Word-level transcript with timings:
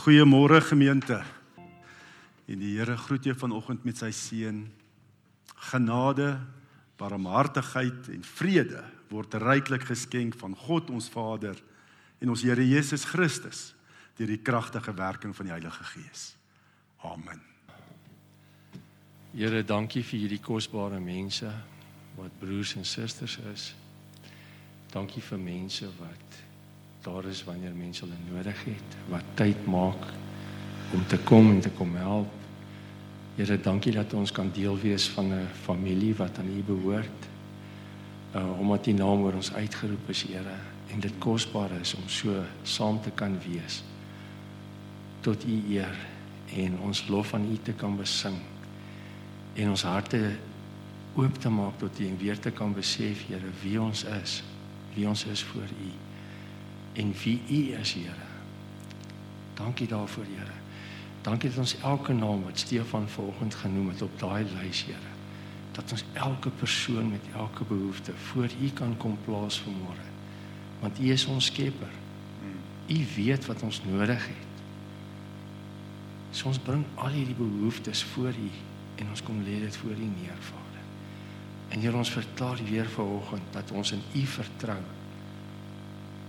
Goeiemôre 0.00 0.62
gemeente. 0.64 1.18
En 2.48 2.58
die 2.58 2.78
Here 2.78 2.96
groet 2.96 3.26
jou 3.28 3.34
vanoggend 3.36 3.82
met 3.84 3.98
sy 4.00 4.08
seën. 4.16 4.62
Genade, 5.68 6.38
barmhartigheid 6.96 8.08
en 8.08 8.24
vrede 8.24 8.80
word 9.10 9.36
ryklik 9.42 9.84
geskenk 9.90 10.38
van 10.40 10.56
God 10.56 10.88
ons 10.88 11.10
Vader 11.12 11.60
en 12.16 12.32
ons 12.32 12.46
Here 12.46 12.64
Jesus 12.64 13.04
Christus 13.12 13.74
deur 14.16 14.32
die 14.32 14.40
kragtige 14.40 14.96
werking 14.96 15.36
van 15.36 15.50
die 15.50 15.56
Heilige 15.58 15.84
Gees. 15.92 16.30
Amen. 17.04 17.44
Here, 19.36 19.60
dankie 19.64 20.00
vir 20.00 20.24
hierdie 20.24 20.40
kosbare 20.40 21.00
mense 21.00 21.52
wat 22.16 22.40
broers 22.40 22.72
en 22.80 22.88
susters 22.88 23.36
is. 23.52 23.72
Dankie 24.96 25.20
vir 25.28 25.44
mense 25.44 25.92
wat 26.00 26.46
daar 27.02 27.24
is 27.24 27.44
wanneer 27.44 27.72
mense 27.72 28.04
hulle 28.04 28.18
nodig 28.28 28.64
het, 28.64 28.96
wat 29.08 29.24
tyd 29.34 29.66
maak 29.66 30.04
om 30.92 31.06
te 31.06 31.18
kom 31.18 31.50
en 31.50 31.60
te 31.60 31.70
kom 31.70 31.94
help. 31.96 32.32
Here, 33.38 33.56
dankie 33.60 33.92
dat 33.94 34.12
ons 34.12 34.32
kan 34.32 34.50
deel 34.52 34.76
wees 34.80 35.08
van 35.08 35.32
'n 35.32 35.48
familie 35.62 36.14
wat 36.14 36.38
aan 36.38 36.50
U 36.58 36.62
behoort. 36.62 37.28
Uh 38.34 38.58
omdat 38.60 38.86
U 38.86 38.92
naam 38.92 39.22
oor 39.22 39.34
ons 39.34 39.52
uitgeroep 39.52 40.08
is, 40.08 40.22
Here, 40.22 40.56
en 40.92 41.00
dit 41.00 41.12
kosbaar 41.18 41.70
is 41.80 41.94
om 41.94 42.08
so 42.08 42.44
saam 42.62 43.00
te 43.00 43.10
kan 43.10 43.38
wees 43.48 43.82
tot 45.20 45.44
U 45.44 45.62
eer 45.68 45.96
en 46.54 46.78
ons 46.78 47.08
lof 47.08 47.34
aan 47.34 47.48
U 47.52 47.58
te 47.62 47.72
kan 47.72 47.96
besing 47.96 48.36
en 49.54 49.68
ons 49.68 49.82
harte 49.82 50.36
oop 51.14 51.38
te 51.38 51.48
maak 51.48 51.78
tot 51.78 52.00
U 52.00 52.06
en 52.06 52.18
weer 52.18 52.38
te 52.38 52.50
kan 52.50 52.74
besef, 52.74 53.26
Here, 53.26 53.50
wie 53.62 53.80
ons 53.80 54.04
is, 54.04 54.42
wie 54.94 55.08
ons 55.08 55.24
is 55.24 55.42
voor 55.42 55.68
U 55.82 56.09
en 56.92 57.12
wie 57.22 57.40
U 57.48 57.72
is, 57.74 57.92
Here. 57.92 58.26
Dankie 59.54 59.86
daarvoor, 59.86 60.24
Here. 60.24 60.58
Dankie 61.22 61.48
dat 61.48 61.58
ons 61.58 61.76
elke 61.80 62.12
naam 62.12 62.44
wat 62.44 62.58
Stefan 62.58 63.08
vanoggend 63.08 63.54
genoem 63.54 63.88
het 63.88 64.02
op 64.02 64.18
daai 64.18 64.44
lys, 64.44 64.84
Here, 64.84 65.12
dat 65.72 65.92
ons 65.92 66.04
elke 66.12 66.50
persoon 66.50 67.10
met 67.10 67.20
elke 67.34 67.64
behoefte 67.64 68.12
voor 68.14 68.48
U 68.62 68.70
kan 68.74 68.96
kom 68.96 69.18
plaas 69.24 69.60
vanmôre. 69.60 70.06
Want 70.80 70.98
U 70.98 71.10
is 71.12 71.26
ons 71.26 71.44
Skepper. 71.44 71.98
U 72.90 73.06
weet 73.16 73.46
wat 73.46 73.62
ons 73.62 73.82
nodig 73.84 74.26
het. 74.26 74.48
So 76.30 76.48
ons 76.48 76.58
bring 76.58 76.84
al 76.94 77.12
hierdie 77.14 77.34
behoeftes 77.34 78.02
voor 78.02 78.34
U 78.34 78.50
en 78.96 79.08
ons 79.10 79.22
kom 79.22 79.42
lê 79.42 79.60
dit 79.60 79.76
voor 79.76 79.94
U 79.94 80.08
neer, 80.08 80.40
Vader. 80.40 80.82
En 81.68 81.80
Here, 81.80 81.96
ons 81.96 82.10
verklaar 82.10 82.58
weer 82.66 82.88
vanoggend 82.88 83.52
dat 83.54 83.70
ons 83.70 83.92
in 83.92 84.02
U 84.14 84.24
vertrou 84.26 84.80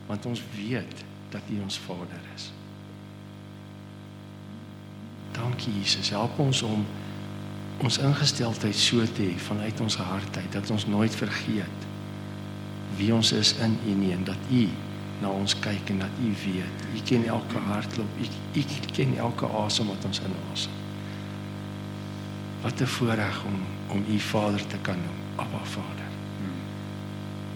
want 0.07 0.25
ons 0.25 0.41
weet 0.55 1.03
dat 1.29 1.41
U 1.49 1.61
ons 1.61 1.79
Vader 1.79 2.23
is. 2.35 2.51
Dankie 5.31 5.73
Jesus, 5.79 6.09
help 6.09 6.39
ons 6.39 6.61
om 6.61 6.85
ons 7.81 7.97
ingesteldheid 7.97 8.75
so 8.77 9.05
te 9.15 9.23
hê 9.25 9.37
vanuit 9.41 9.79
ons 9.81 9.97
hart 9.97 10.37
uit 10.37 10.51
dat 10.53 10.69
ons 10.69 10.85
nooit 10.85 11.15
vergeet 11.15 11.87
wie 12.99 13.13
ons 13.15 13.31
is 13.31 13.55
in 13.63 13.77
U 13.87 13.95
nie 13.97 14.11
en 14.13 14.25
dat 14.27 14.49
U 14.51 14.67
na 15.21 15.29
ons 15.29 15.53
kyk 15.61 15.89
en 15.93 16.01
dat 16.01 16.21
U 16.21 16.29
weet. 16.43 16.85
U 16.97 17.01
ken 17.05 17.25
elke 17.29 17.57
hartklop, 17.67 18.19
U, 18.19 18.29
U 18.57 18.63
ken 18.93 19.17
elke 19.17 19.49
asem 19.63 19.89
wat 19.89 20.05
ons 20.09 20.21
inasem. 20.25 20.77
Wat 22.61 22.81
'n 22.81 22.93
voorreg 22.97 23.43
om 23.45 23.59
om 23.89 24.05
U 24.09 24.19
Vader 24.19 24.67
te 24.67 24.77
kan 24.81 24.95
noem, 24.95 25.19
Abba 25.35 25.63
Vader. 25.63 26.09
Hmm. 26.39 26.61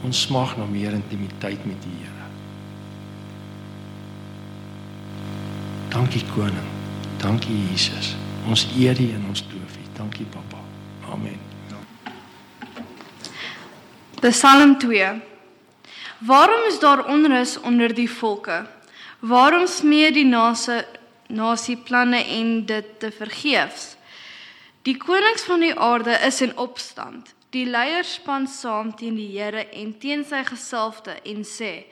Ons 0.06 0.22
smag 0.22 0.58
na 0.58 0.66
meer 0.66 0.94
intimiteit 0.94 1.66
met 1.66 1.86
U 1.86 1.94
Here. 2.02 2.15
Dankie 5.96 6.26
koning. 6.34 6.68
Dankie 7.24 7.56
Jesus. 7.72 8.16
Ons 8.50 8.66
eer 8.76 9.00
U 9.00 9.06
en 9.16 9.30
ons 9.30 9.44
loof 9.54 9.78
U. 9.80 9.84
Dankie 9.96 10.26
Papa. 10.28 10.60
Amen. 11.08 11.40
Psalm 14.20 14.76
2. 14.80 15.22
Waarom 16.20 16.68
is 16.68 16.80
daar 16.80 17.06
onrus 17.06 17.56
onder 17.60 17.96
die 17.96 18.10
volke? 18.12 18.66
Waarom 19.20 19.68
smee 19.68 20.12
die 20.12 20.26
nase 20.26 20.84
nasie 21.28 21.78
planne 21.78 22.26
en 22.28 22.66
dit 22.66 23.00
te 23.00 23.12
vergeefs? 23.12 23.96
Die 24.84 24.98
konings 25.00 25.48
van 25.48 25.64
die 25.64 25.74
aarde 25.80 26.20
is 26.28 26.42
in 26.42 26.58
opstand. 26.58 27.32
Die 27.56 27.66
leiers 27.66 28.18
span 28.20 28.48
saam 28.52 28.92
teen 28.96 29.16
die 29.16 29.32
Here 29.32 29.70
en 29.72 29.96
teen 29.98 30.28
sy 30.28 30.44
gesalfde 30.44 31.22
en 31.24 31.46
sê: 31.48 31.86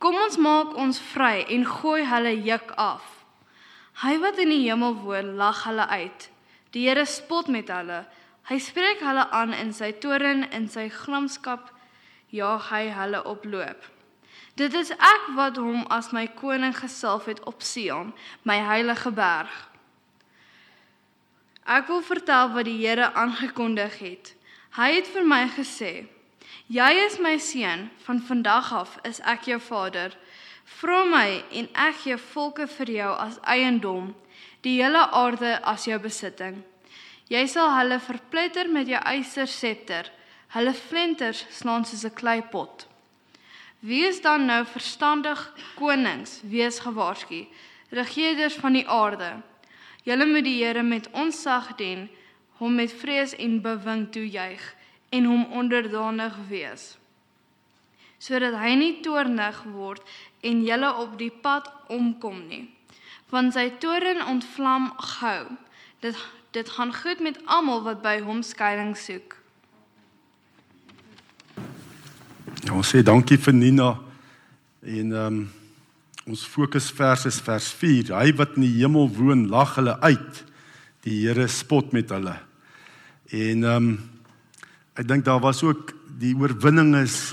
Kom 0.00 0.16
ons 0.16 0.40
maak 0.40 0.72
ons 0.72 1.08
vry 1.12 1.42
en 1.52 1.68
gooi 1.68 2.06
hulle 2.08 2.38
juk 2.48 2.72
af. 2.80 3.11
Hy 4.00 4.16
wat 4.22 4.38
in 4.40 4.48
die 4.48 4.62
hemel 4.64 4.96
woon, 5.04 5.34
lag 5.36 5.64
hulle 5.66 5.86
uit. 5.88 6.28
Die 6.72 6.88
Here 6.88 7.04
spot 7.04 7.50
met 7.52 7.68
hulle. 7.68 8.04
Hy 8.48 8.58
spreek 8.58 9.02
hulle 9.04 9.26
aan 9.30 9.52
in 9.52 9.72
sy 9.76 9.92
toren 10.02 10.46
en 10.50 10.68
sy 10.72 10.88
gramskap 10.90 11.68
jaag 12.32 12.70
hy 12.72 12.86
hulle 12.96 13.20
oploop. 13.28 13.84
Dit 14.56 14.74
is 14.74 14.90
ek 14.92 15.28
wat 15.36 15.60
hom 15.60 15.84
as 15.92 16.10
my 16.12 16.26
koning 16.40 16.74
gesalf 16.76 17.28
het 17.28 17.40
op 17.48 17.62
Sion, 17.64 18.12
my 18.48 18.58
heilige 18.64 19.12
berg. 19.12 19.52
Ek 21.62 21.86
wil 21.88 22.02
vertel 22.02 22.50
wat 22.56 22.66
die 22.66 22.80
Here 22.80 23.12
aangekondig 23.14 24.00
het. 24.00 24.34
Hy 24.76 24.88
het 24.96 25.08
vir 25.12 25.24
my 25.28 25.46
gesê: 25.52 26.08
"Jy 26.68 26.90
is 27.06 27.18
my 27.18 27.36
seun, 27.38 27.90
van 28.04 28.20
vandag 28.20 28.72
af 28.72 28.98
is 29.04 29.20
ek 29.20 29.46
jou 29.52 29.60
vader." 29.60 30.16
Vra 30.78 31.02
my 31.04 31.42
en 31.58 31.68
ek 31.88 31.96
gee 32.04 32.18
volke 32.32 32.66
vir 32.70 32.90
jou 32.96 33.10
as 33.24 33.38
eiendom, 33.54 34.12
die 34.64 34.78
hele 34.80 35.02
aarde 35.18 35.56
as 35.66 35.86
jou 35.88 35.98
besitting. 36.02 36.62
Jy 37.32 37.42
sal 37.48 37.70
hulle 37.76 37.98
verpletter 38.02 38.70
met 38.70 38.88
jou 38.90 39.00
yster 39.12 39.48
septer, 39.48 40.08
hulle 40.54 40.74
flenters 40.76 41.44
slaan 41.50 41.84
soos 41.84 42.04
'n 42.04 42.14
kleipot. 42.14 42.86
Wees 43.80 44.20
dan 44.20 44.46
nou 44.46 44.64
verstandig 44.64 45.40
konings, 45.76 46.40
wees 46.44 46.78
gewaarsku, 46.78 47.46
regerders 47.90 48.54
van 48.54 48.72
die 48.72 48.88
aarde. 48.88 49.42
Julle 50.04 50.26
moet 50.26 50.44
die 50.44 50.64
Here 50.64 50.82
met 50.82 51.10
onsag 51.12 51.76
dien, 51.76 52.08
hom 52.58 52.74
met 52.74 52.92
vrees 52.92 53.34
en 53.34 53.60
bewing 53.62 54.10
toejuig 54.12 54.74
en 55.10 55.24
hom 55.24 55.44
onderdanig 55.52 56.36
wees 56.48 56.96
sodat 58.22 58.54
hy 58.54 58.74
nie 58.78 58.92
toornig 59.02 59.56
word 59.74 60.02
en 60.42 60.62
julle 60.66 60.90
op 60.98 61.18
die 61.18 61.32
pad 61.42 61.68
omkom 61.92 62.46
nie. 62.48 62.66
Want 63.32 63.54
sy 63.54 63.70
toren 63.80 64.24
ontvlam 64.26 64.90
gou. 65.18 65.42
Dit 66.04 66.18
dit 66.52 66.68
gaan 66.68 66.90
goed 66.92 67.22
met 67.24 67.38
almal 67.48 67.80
wat 67.86 68.02
by 68.04 68.18
hom 68.20 68.42
skuilings 68.44 69.06
soek. 69.08 69.38
Ja, 72.66 72.74
ons 72.76 72.90
sê 72.92 73.00
dankie 73.00 73.38
vir 73.40 73.56
Nina 73.56 73.90
en 74.84 75.14
ehm 75.16 75.26
um, 75.26 75.42
ons 76.22 76.44
fokusvers 76.46 77.24
is 77.26 77.40
vers 77.42 77.72
4. 77.80 78.12
Hy 78.14 78.34
wat 78.38 78.52
in 78.54 78.62
die 78.62 78.76
hemel 78.76 79.08
woon, 79.16 79.48
lag 79.50 79.72
hulle 79.74 79.96
uit. 80.04 80.44
Die 81.02 81.16
Here 81.24 81.48
spot 81.50 81.90
met 81.96 82.12
hulle. 82.14 82.36
En 83.32 83.64
ehm 83.64 83.88
um, 83.88 83.96
ek 84.94 85.08
dink 85.08 85.24
daar 85.24 85.40
was 85.40 85.64
ook 85.64 85.94
die 86.20 86.34
oorwinning 86.36 86.92
is 87.00 87.32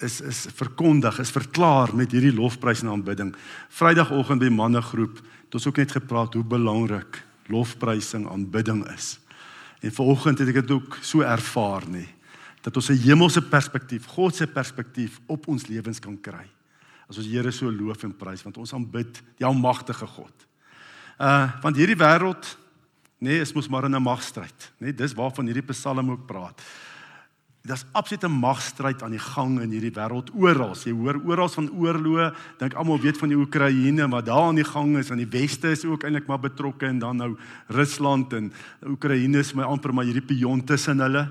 is 0.00 0.20
is 0.20 0.46
verkondig, 0.54 1.18
is 1.18 1.30
verklaar 1.30 1.94
met 1.94 2.12
hierdie 2.12 2.34
lofprys 2.34 2.82
en 2.82 2.88
aanbidding. 2.88 3.34
Vrydagoggend 3.68 4.40
by 4.40 4.48
mannegroep 4.48 5.20
het 5.20 5.54
ons 5.54 5.66
ook 5.66 5.76
net 5.76 5.92
gepraat 5.92 6.34
hoe 6.34 6.44
belangrik 6.44 7.22
lofprysing 7.46 8.28
aanbidding 8.30 8.84
is. 8.94 9.18
En 9.80 9.92
vanoggend 9.92 10.38
het 10.38 10.48
ek 10.48 10.62
dit 10.62 10.70
ook 10.70 10.98
so 11.02 11.20
ervaar 11.20 11.86
nie 11.88 12.08
dat 12.64 12.76
ons 12.76 12.88
'n 12.88 12.96
hemelse 12.96 13.42
perspektief, 13.42 14.06
God 14.06 14.34
se 14.34 14.46
perspektief 14.46 15.20
op 15.26 15.48
ons 15.48 15.66
lewens 15.66 15.98
kan 15.98 16.20
kry. 16.20 16.48
As 17.08 17.18
ons 17.18 17.26
Here 17.26 17.52
so 17.52 17.70
loof 17.70 18.02
en 18.04 18.16
prys 18.16 18.42
want 18.42 18.56
ons 18.56 18.72
aanbid 18.72 19.22
die 19.36 19.46
almagtige 19.46 20.06
God. 20.06 20.32
Uh 21.20 21.60
want 21.62 21.76
hierdie 21.76 21.96
wêreld 21.96 22.56
nee, 23.18 23.40
is 23.40 23.52
mos 23.52 23.68
maar 23.68 23.88
'n 23.88 24.02
magstryd, 24.02 24.72
nê? 24.80 24.86
Nee, 24.86 24.94
dis 24.94 25.14
waarvan 25.14 25.46
hierdie 25.46 25.72
Psalm 25.72 26.10
ook 26.10 26.26
praat. 26.26 26.62
Daar's 27.64 27.86
absolute 27.96 28.28
magstryd 28.28 29.02
aan 29.02 29.14
die 29.16 29.22
gang 29.24 29.54
in 29.62 29.70
hierdie 29.72 29.92
wêreld 29.96 30.28
oral. 30.36 30.74
Jy 30.76 30.92
hoor 30.92 31.16
oral 31.24 31.48
van 31.48 31.70
oorloë. 31.72 32.26
Dink 32.60 32.74
almal 32.76 33.00
weet 33.00 33.16
van 33.16 33.30
die 33.32 33.38
Oekraïne, 33.40 34.04
maar 34.12 34.24
daar 34.26 34.50
aan 34.50 34.60
die 34.60 34.66
gang 34.68 34.98
is 35.00 35.08
aan 35.08 35.22
die 35.22 35.30
weste 35.32 35.72
is 35.72 35.86
ook 35.88 36.04
eintlik 36.04 36.28
maar 36.28 36.42
betrokke 36.42 36.84
en 36.90 36.98
dan 37.00 37.22
nou 37.22 37.30
Rusland 37.72 38.36
en 38.36 38.50
Oekraïne 38.84 39.40
is 39.40 39.54
my 39.56 39.64
amper 39.64 39.94
maar 39.96 40.04
hierdie 40.04 40.26
pion 40.28 40.60
tussen 40.64 41.00
hulle. 41.00 41.24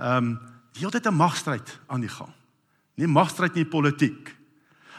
Ehm 0.00 0.16
um, 0.16 0.38
die 0.72 0.84
hele 0.84 0.96
tyd 0.96 1.12
'n 1.12 1.16
magstryd 1.16 1.78
aan 1.86 2.00
die 2.00 2.12
gang. 2.12 2.32
Nie 2.96 3.06
magstryd 3.06 3.56
in 3.56 3.64
die 3.64 3.70
politiek. 3.70 4.36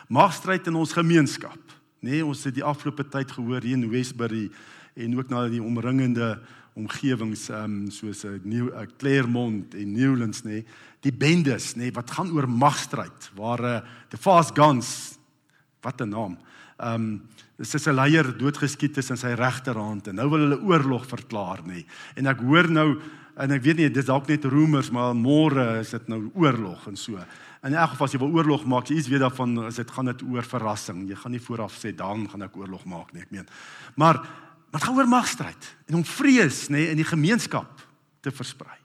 Magstryd 0.07 0.67
in 0.67 0.75
ons 0.75 0.93
gemeenskap. 0.93 1.66
Nee, 1.99 2.25
ons 2.25 2.43
het 2.43 2.53
die 2.53 2.63
afgelope 2.63 3.07
tyd 3.09 3.31
gehoor 3.31 3.61
hier 3.61 3.77
in 3.77 3.89
Westbury 3.89 4.47
en 4.95 5.17
ook 5.17 5.29
na 5.29 5.47
die 5.49 5.63
omringende 5.63 6.35
omgewings 6.77 7.49
ehm 7.49 7.63
um, 7.63 7.91
soos 7.91 8.23
'n 8.23 8.41
New 8.43 8.69
uh, 8.69 8.85
Claremont 8.97 9.73
en 9.73 9.91
Newlands 9.93 10.43
nê, 10.43 10.63
die 11.01 11.13
bendes 11.13 11.75
nê 11.75 11.91
wat 11.93 12.11
gaan 12.11 12.31
oor 12.31 12.47
magstryd 12.49 13.31
waar 13.35 13.63
uh, 13.63 13.81
the 14.09 14.17
fast 14.17 14.55
guns 14.55 15.17
wat 15.81 16.01
'n 16.01 16.09
naam 16.09 16.37
ehm 16.77 16.93
um, 16.93 17.21
dis 17.57 17.87
'n 17.87 17.95
leier 17.95 18.37
doodgeskiet 18.37 18.97
is 18.97 19.09
in 19.09 19.17
sy 19.17 19.33
regterhand 19.33 20.07
en 20.07 20.15
nou 20.15 20.29
wil 20.29 20.39
hulle 20.39 20.61
oorlog 20.61 21.07
verklaar 21.07 21.63
nê. 21.65 21.85
En 22.15 22.27
ek 22.27 22.39
hoor 22.39 22.69
nou 22.69 23.01
en 23.37 23.51
ek 23.51 23.63
weet 23.63 23.77
nie 23.77 23.89
dis 23.89 24.05
dalk 24.05 24.27
net 24.27 24.45
rumors 24.45 24.91
maar 24.91 25.15
môre 25.15 25.79
is 25.79 25.89
dit 25.89 26.07
nou 26.07 26.31
oorlog 26.35 26.87
en 26.87 26.95
so. 26.95 27.17
In 27.65 27.73
elk 27.73 27.89
geval 27.89 28.05
as 28.05 28.13
jy 28.13 28.19
wil 28.21 28.35
oorlog 28.37 28.65
maak, 28.69 28.89
jy 28.89 28.99
iets 28.99 29.09
weet 29.09 29.23
daarvan 29.23 29.57
as 29.65 29.79
dit 29.79 29.91
gaan 29.91 30.11
dit 30.11 30.23
oor 30.29 30.45
verrassing. 30.45 31.07
Jy 31.09 31.15
gaan 31.15 31.33
nie 31.33 31.41
vooraf 31.41 31.77
sê 31.77 31.93
dan 31.95 32.27
gaan 32.29 32.45
ek 32.45 32.57
oorlog 32.57 32.85
maak 32.85 33.13
nie, 33.13 33.23
ek 33.25 33.31
meen. 33.33 33.47
Maar 33.95 34.21
wat 34.71 34.83
gaan 34.83 34.97
oor 34.97 35.09
magstryd 35.09 35.69
en 35.87 35.99
om 36.01 36.05
vrees 36.05 36.67
nê 36.69 36.89
in 36.91 36.99
die 36.99 37.07
gemeenskap 37.07 37.81
te 38.21 38.31
versprei. 38.31 38.75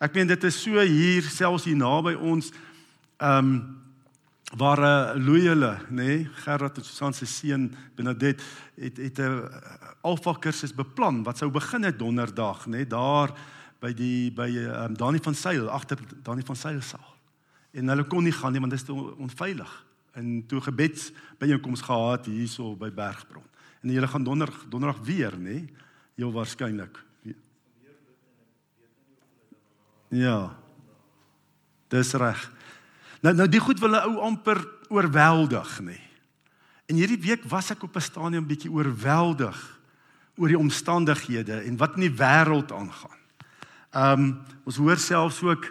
Ek 0.00 0.14
meen 0.16 0.28
dit 0.28 0.44
is 0.48 0.58
so 0.62 0.80
hier 0.80 1.26
selfs 1.28 1.68
hier 1.68 1.78
naby 1.78 2.16
ons 2.16 2.52
ehm 3.20 3.52
um, 3.52 3.52
waar 4.58 4.80
uh, 4.82 5.10
eh, 5.10 5.18
loyale 5.22 5.76
nê 5.94 6.26
Gerard 6.42 6.78
en 6.80 6.84
Susan 6.84 7.12
se 7.14 7.26
seun 7.26 7.68
Benadet 7.94 8.40
het 8.74 8.96
het 8.96 9.18
'n 9.18 9.22
uh, 9.22 9.46
alfa 10.02 10.34
kursus 10.34 10.74
beplan 10.74 11.22
wat 11.22 11.38
sou 11.38 11.50
begin 11.50 11.84
het 11.84 11.98
donderdag 11.98 12.66
nê 12.66 12.84
daar 12.84 13.30
by 13.80 13.92
die 13.92 14.30
by 14.32 14.48
um, 14.48 14.96
Dani 14.96 15.18
van 15.22 15.34
Sail 15.34 15.70
agter 15.70 15.98
Dani 16.22 16.42
van 16.42 16.56
Sail 16.56 16.82
saal. 16.82 17.19
En 17.70 17.88
hulle 17.88 18.04
kon 18.04 18.22
nie 18.22 18.34
gaan 18.34 18.52
nie 18.52 18.60
want 18.60 18.72
dit 18.72 18.80
is 18.80 18.86
te 18.86 18.94
onveilig. 18.94 19.86
En 20.12 20.46
toe 20.46 20.60
gebeds 20.60 21.12
byeenkoms 21.38 21.80
gehad 21.86 22.26
hierso 22.26 22.74
by 22.76 22.90
Bergbron. 22.90 23.46
En 23.80 23.92
julle 23.92 24.08
gaan 24.08 24.24
donderdag 24.24 24.66
donderdag 24.68 25.04
weer 25.04 25.36
nê 25.38 25.64
heel 26.14 26.32
waarskynlik. 26.32 26.98
Ja. 30.10 30.56
Dis 31.88 32.12
reg. 32.12 32.40
Nou 33.22 33.34
nou 33.34 33.48
die 33.48 33.60
goed 33.60 33.78
wil 33.78 33.94
'n 33.94 34.06
ou 34.08 34.18
amper 34.26 34.58
oorweldig 34.88 35.80
nê. 35.80 35.98
En 36.86 36.96
hierdie 36.96 37.20
week 37.20 37.44
was 37.44 37.70
ek 37.70 37.82
op 37.82 37.96
'n 37.96 38.00
stadium 38.00 38.46
bietjie 38.46 38.70
oorweldig 38.70 39.80
oor 40.36 40.48
die 40.48 40.58
omstandighede 40.58 41.62
en 41.62 41.76
wat 41.76 41.94
in 41.94 42.00
die 42.00 42.16
wêreld 42.16 42.72
aangaan. 42.72 43.18
Ehm 43.90 44.20
um, 44.20 44.40
ons 44.64 44.76
hoor 44.76 44.96
selfs 44.96 45.42
ook 45.42 45.70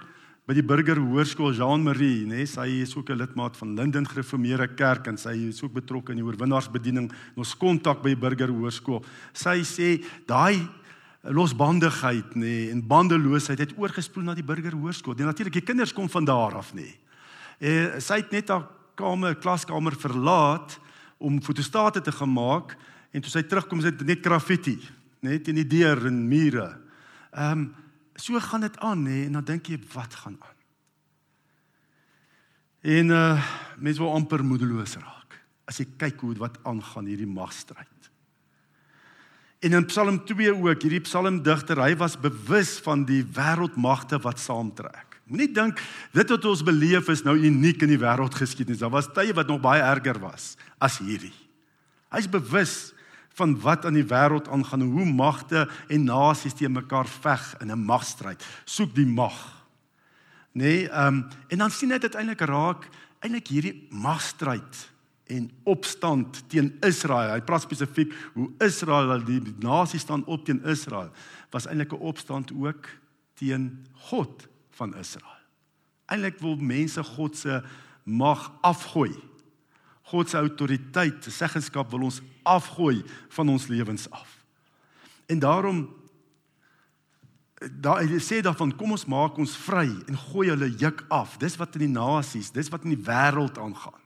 by 0.50 0.56
die 0.58 0.66
Burger 0.66 0.98
Hoërskool 0.98 1.54
Jean 1.54 1.84
Marie, 1.86 2.24
nê, 2.26 2.42
sy 2.50 2.82
is 2.82 2.96
ook 2.98 3.12
'n 3.12 3.22
lidmaat 3.22 3.56
van 3.56 3.76
Linden 3.76 4.08
Gereformeerde 4.08 4.74
Kerk 4.74 5.06
en 5.06 5.16
sy 5.16 5.50
is 5.50 5.62
ook 5.62 5.74
betrokke 5.74 6.10
in 6.12 6.18
die 6.18 6.26
oorwinnaarsbediening. 6.26 7.12
Ons 7.38 7.54
kontak 7.54 8.02
by 8.02 8.16
die 8.16 8.20
Burger 8.20 8.50
Hoërskool. 8.50 9.06
Sy 9.32 9.62
sê 9.62 10.04
daai 10.26 10.68
losbandigheid 11.22 12.34
nê 12.34 12.72
en 12.72 12.82
bandeloosheid 12.82 13.60
het 13.60 13.78
oorgespoel 13.78 14.24
na 14.24 14.34
die 14.34 14.42
Burger 14.42 14.74
Hoërskool. 14.74 15.14
En 15.20 15.26
natuurlik 15.26 15.54
die 15.54 15.62
kinders 15.62 15.94
kom 15.94 16.10
van 16.10 16.26
daar 16.26 16.58
af 16.58 16.74
nê. 16.74 16.98
Eh 17.62 18.00
sy 18.00 18.16
het 18.16 18.32
net 18.32 18.50
haar 18.50 18.68
kamer, 18.96 19.36
klaskamer 19.36 19.96
verlaat 19.96 20.80
om 21.20 21.40
fotostate 21.42 22.02
te 22.02 22.12
gemaak 22.12 22.76
en 23.14 23.22
toe 23.22 23.30
sy 23.30 23.44
terugkom 23.44 23.82
sit 23.82 24.02
net 24.02 24.26
graffiti, 24.26 24.80
net 25.22 25.48
in 25.48 25.56
die 25.56 25.68
deur 25.68 26.08
en 26.08 26.28
mure. 26.28 26.76
Ehm 27.34 27.52
um, 27.52 27.76
so 28.20 28.40
gaan 28.40 28.66
dit 28.66 28.80
aan 28.84 29.04
nê 29.08 29.26
en 29.26 29.40
dan 29.40 29.48
dink 29.48 29.70
jy 29.72 29.80
wat 29.94 30.16
gaan 30.24 30.38
aan? 30.40 30.58
En 32.82 33.16
uh 33.16 33.48
mense 33.80 34.02
word 34.02 34.16
amper 34.16 34.44
moedeloos 34.44 34.98
raak 35.00 35.38
as 35.70 35.78
jy 35.80 35.86
kyk 36.02 36.20
hoe 36.26 36.34
wat 36.42 36.58
aangaan 36.68 37.08
hierdie 37.08 37.30
magstryd. 37.30 37.88
En 39.60 39.76
in 39.76 39.86
Psalm 39.92 40.18
2 40.26 40.54
ook, 40.56 40.82
hierdie 40.82 41.04
psalmdigter, 41.04 41.82
hy 41.84 41.94
was 42.00 42.16
bewus 42.20 42.78
van 42.84 43.04
die 43.06 43.22
wêreldmagte 43.36 44.18
wat 44.24 44.40
saamtrek. 44.40 45.18
Moenie 45.30 45.50
dink 45.54 45.82
dit 46.16 46.32
wat 46.32 46.46
ons 46.50 46.64
beleef 46.66 47.12
is 47.12 47.22
nou 47.28 47.36
uniek 47.38 47.84
in 47.86 47.92
die 47.92 48.00
wêreldgeskiedenis. 48.02 48.80
Daar 48.82 48.96
was 48.96 49.12
tye 49.14 49.36
wat 49.36 49.52
nog 49.52 49.62
baie 49.62 49.84
erger 49.84 50.18
was 50.24 50.56
as 50.82 50.98
hierdie. 51.04 51.36
Hy's 52.10 52.30
bewus 52.32 52.96
van 53.40 53.56
wat 53.64 53.86
aan 53.88 53.98
die 53.98 54.08
wêreld 54.08 54.50
aangaan, 54.52 54.82
hoe 54.92 55.06
magte 55.06 55.66
en 55.88 56.04
nasies 56.10 56.58
teen 56.60 56.76
mekaar 56.76 57.08
veg 57.08 57.56
in 57.64 57.72
'n 57.72 57.86
magstryd. 57.86 58.44
Soek 58.66 58.96
die 58.96 59.08
mag. 59.08 59.38
Nee, 60.52 60.90
ehm 60.90 61.08
um, 61.08 61.28
en 61.48 61.58
dan 61.58 61.72
sien 61.72 61.90
dit 61.90 62.02
uiteindelik 62.02 62.42
raak 62.42 62.90
eintlik 63.20 63.48
hierdie 63.48 63.88
magstryd 63.90 64.90
en 65.30 65.52
opstand 65.64 66.44
teen 66.50 66.72
Israel. 66.82 67.36
Hy 67.36 67.42
praat 67.46 67.62
spesifiek 67.62 68.14
hoe 68.34 68.50
Israel 68.66 69.24
die 69.26 69.42
nasie 69.60 70.00
staan 70.00 70.26
op 70.26 70.46
teen 70.46 70.64
Israel. 70.66 71.12
Was 71.54 71.68
eintlik 71.68 71.94
'n 71.94 72.02
opstand 72.12 72.52
ook 72.52 72.90
teen 73.34 73.86
God 74.10 74.48
van 74.72 74.96
Israel. 74.96 75.44
Eintlik 76.06 76.40
wil 76.40 76.56
mense 76.56 77.04
God 77.04 77.38
se 77.38 77.62
mag 78.04 78.52
afgooi. 78.62 79.14
God 80.10 80.30
se 80.30 80.38
autoriteit, 80.38 81.24
se 81.24 81.32
seggenskap 81.32 81.92
wil 81.92 82.08
ons 82.08 82.22
afgooi 82.50 83.04
van 83.36 83.50
ons 83.54 83.68
lewens 83.70 84.10
af. 84.10 84.38
En 85.30 85.40
daarom 85.40 85.86
daar 87.60 88.08
sê 88.24 88.40
daarvan 88.42 88.72
kom 88.76 88.96
ons 88.96 89.06
maak 89.06 89.38
ons 89.38 89.58
vry 89.66 89.90
en 90.08 90.18
gooi 90.32 90.48
hulle 90.50 90.70
juk 90.80 91.04
af. 91.12 91.36
Dis 91.42 91.58
wat 91.60 91.76
in 91.76 91.88
die 91.88 91.92
nasies, 91.92 92.54
dis 92.56 92.72
wat 92.72 92.86
in 92.88 92.96
die 92.96 93.04
wêreld 93.04 93.60
aangaan. 93.60 94.00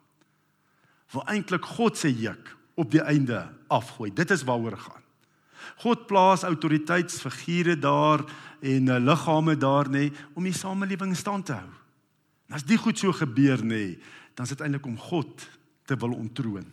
Wil 1.13 1.25
eintlik 1.29 1.65
God 1.75 1.97
se 1.97 2.09
juk 2.09 2.55
op 2.75 2.89
die 2.91 3.03
einde 3.05 3.45
afgooi. 3.69 4.09
Dit 4.13 4.33
is 4.33 4.45
waaroor 4.47 4.77
gaan. 4.77 5.01
God 5.83 6.07
plaas 6.09 6.43
autoriteitsfigure 6.43 7.77
daar 7.79 8.25
en 8.59 8.89
uh, 8.89 8.97
liggame 8.99 9.55
daar 9.57 9.89
nê 9.89 10.09
om 10.33 10.43
die 10.43 10.55
samelewing 10.55 11.13
in 11.13 11.19
stand 11.19 11.45
te 11.45 11.57
hou. 11.57 11.69
En 12.49 12.57
as 12.57 12.65
dit 12.67 12.79
goed 12.79 12.99
so 12.99 13.13
gebeur 13.15 13.61
nê, 13.63 13.99
dan 14.33 14.47
is 14.47 14.55
dit 14.55 14.63
eintlik 14.65 14.89
om 14.89 14.97
God 14.97 15.45
te 15.85 15.95
wil 15.99 16.17
ontroon. 16.17 16.65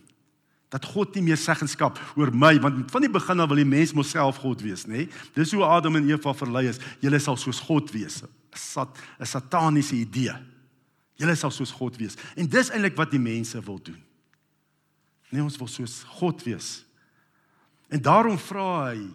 Dat 0.70 0.87
God 0.87 1.14
nie 1.19 1.25
meer 1.26 1.38
seggenskap 1.40 1.99
oor 2.17 2.31
my 2.31 2.55
want 2.62 2.90
van 2.93 3.02
die 3.02 3.11
begin 3.11 3.43
af 3.43 3.50
wil 3.50 3.58
die 3.58 3.69
mens 3.69 3.93
mos 3.96 4.12
self 4.14 4.38
God 4.43 4.62
wees 4.62 4.87
nê. 4.87 5.08
Dis 5.34 5.55
hoe 5.56 5.64
Adam 5.67 5.99
en 5.99 6.11
Eva 6.11 6.34
verlei 6.34 6.69
is. 6.70 6.78
Julle 7.02 7.19
sal 7.19 7.37
soos 7.37 7.61
God 7.67 7.90
wees. 7.90 8.22
'n 8.22 8.28
Sat 8.55 8.99
'n 9.19 9.26
sataniese 9.26 9.96
idee. 9.96 10.34
Julle 11.19 11.34
sal 11.37 11.50
soos 11.50 11.70
God 11.70 11.96
wees. 11.96 12.17
En 12.37 12.46
dis 12.49 12.70
eintlik 12.70 12.96
wat 12.96 13.11
die 13.11 13.20
mense 13.20 13.61
wil 13.61 13.78
doen. 13.82 14.02
Nee, 15.31 15.43
ons 15.43 15.58
wil 15.58 15.69
soos 15.69 16.02
God 16.19 16.43
wees. 16.43 16.84
En 17.90 18.02
daarom 18.02 18.38
vra 18.38 18.90
hy 18.90 19.11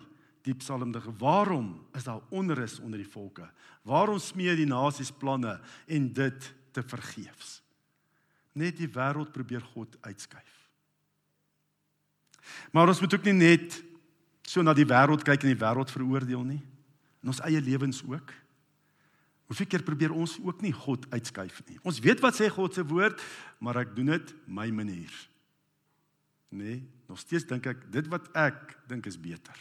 die 0.46 0.54
psalmdiger, 0.54 1.14
waarom 1.18 1.72
is 1.98 2.04
daar 2.04 2.22
onrus 2.30 2.80
onder 2.80 3.02
die 3.02 3.10
volke? 3.10 3.48
Waarom 3.88 4.20
smee 4.20 4.56
die 4.56 4.68
nasies 4.70 5.12
planne 5.12 5.60
en 5.88 6.10
dit 6.14 6.54
te 6.72 6.84
vergeefs? 6.84 7.62
Net 8.54 8.78
die 8.78 8.90
wêreld 8.92 9.34
probeer 9.34 9.64
God 9.74 9.98
uitskuif. 10.02 10.65
Maar 12.72 12.92
ons 12.94 13.02
moet 13.02 13.14
ook 13.14 13.28
nie 13.30 13.38
net 13.38 13.84
so 14.46 14.62
na 14.62 14.74
die 14.78 14.88
wêreld 14.88 15.24
kyk 15.26 15.44
en 15.44 15.54
die 15.54 15.62
wêreld 15.62 15.92
veroordeel 15.92 16.44
nie. 16.46 16.62
In 17.24 17.34
ons 17.34 17.42
eie 17.46 17.62
lewens 17.62 18.04
ook. 18.06 18.34
Hoeveel 19.50 19.70
keer 19.70 19.86
probeer 19.86 20.14
ons 20.14 20.38
ook 20.42 20.62
nie 20.66 20.74
God 20.74 21.06
uitskuif 21.14 21.62
nie. 21.70 21.78
Ons 21.86 22.02
weet 22.02 22.22
wat 22.24 22.38
sê 22.38 22.50
God 22.50 22.74
se 22.74 22.86
woord, 22.86 23.22
maar 23.62 23.84
ek 23.84 23.94
doen 23.98 24.16
dit 24.16 24.34
my 24.50 24.68
manier. 24.74 25.14
Nee, 26.56 26.82
nog 27.10 27.20
steeds 27.22 27.46
dink 27.50 27.68
ek 27.70 27.86
dit 27.94 28.10
wat 28.10 28.30
ek 28.38 28.78
dink 28.90 29.06
is 29.10 29.20
beter. 29.22 29.58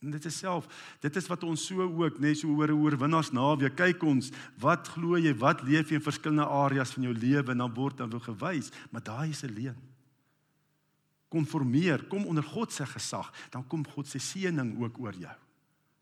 En 0.00 0.12
dit 0.14 0.24
is 0.24 0.38
self, 0.42 0.64
dit 1.04 1.16
is 1.16 1.28
wat 1.28 1.42
ons 1.44 1.62
so 1.68 1.84
ook 1.84 2.20
net 2.24 2.38
so 2.40 2.52
oor 2.56 2.72
oorwinnaars 2.72 3.34
naweek 3.36 3.76
kyk 3.76 4.04
ons, 4.08 4.30
wat 4.60 4.88
glo 4.94 5.20
jy, 5.20 5.34
wat 5.40 5.60
leef 5.64 5.92
jy 5.92 5.98
in 6.00 6.04
verskillende 6.04 6.48
areas 6.48 6.94
van 6.96 7.04
jou 7.08 7.12
lewe 7.16 7.52
en 7.52 7.64
dan 7.64 7.74
word 7.76 8.00
dan 8.00 8.12
wil 8.12 8.22
gewys, 8.24 8.72
maar 8.92 9.04
daai 9.04 9.28
is 9.28 9.44
'n 9.44 9.52
leuen. 9.52 9.89
Konformeer, 11.30 12.02
kom 12.10 12.26
onder 12.26 12.44
God 12.44 12.72
se 12.74 12.86
gesag, 12.90 13.30
dan 13.54 13.62
kom 13.70 13.84
God 13.86 14.08
se 14.10 14.18
seëning 14.18 14.74
ook 14.80 14.98
oor 14.98 15.14
jou. 15.14 15.36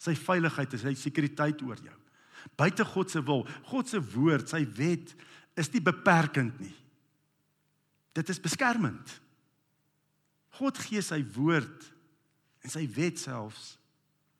Sy 0.00 0.14
veiligheid 0.16 0.74
en 0.74 0.82
sy 0.86 0.94
sekuriteit 0.96 1.62
oor 1.66 1.80
jou. 1.84 1.96
Buite 2.58 2.86
God 2.86 3.12
se 3.12 3.20
wil, 3.26 3.44
God 3.68 3.90
se 3.90 4.00
woord, 4.14 4.48
sy 4.48 4.62
wet 4.78 5.12
is 5.58 5.70
nie 5.74 5.82
beperkend 5.84 6.60
nie. 6.62 6.74
Dit 8.16 8.30
is 8.32 8.40
beskermend. 8.42 9.18
God 10.58 10.78
gee 10.80 11.02
sy 11.04 11.20
woord 11.36 11.90
en 12.64 12.72
sy 12.72 12.86
wet 12.96 13.20
selfs. 13.20 13.76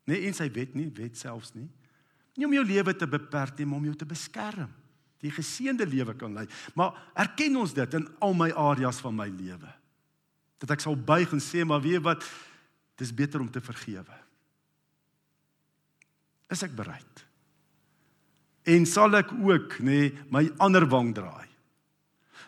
Nee, 0.09 0.25
en 0.27 0.37
sy 0.37 0.49
wet 0.55 0.73
nie, 0.79 0.89
wet 0.97 1.19
selfs 1.21 1.53
nie. 1.55 1.69
Nie 2.39 2.47
om 2.47 2.55
jou 2.55 2.65
lewe 2.65 2.95
te 2.97 3.07
beperk 3.11 3.59
nie, 3.59 3.67
maar 3.69 3.83
om 3.83 3.89
jou 3.91 3.97
te 3.99 4.09
beskerm. 4.09 4.71
Die 5.23 5.33
geseënde 5.35 5.87
lewe 5.91 6.15
kan 6.15 6.35
lei. 6.35 6.47
Maar 6.79 6.95
erken 7.19 7.59
ons 7.59 7.75
dit 7.75 7.97
in 7.99 8.07
al 8.23 8.37
my 8.39 8.49
areas 8.55 9.03
van 9.03 9.17
my 9.19 9.27
lewe. 9.31 9.71
Dat 10.59 10.71
ek 10.71 10.81
sal 10.81 10.97
buig 10.97 11.33
en 11.33 11.43
sê, 11.43 11.65
maar 11.65 11.81
weet 11.81 12.03
wat, 12.03 12.25
dis 12.99 13.15
beter 13.15 13.41
om 13.41 13.51
te 13.51 13.61
vergewe. 13.61 14.17
Is 16.51 16.63
ek 16.63 16.75
bereid? 16.75 17.27
En 18.69 18.87
sal 18.87 19.15
ek 19.17 19.31
ook 19.33 19.79
nê 19.81 20.01
nee, 20.09 20.17
my 20.31 20.49
ander 20.59 20.87
wang 20.89 21.15
draai? 21.15 21.49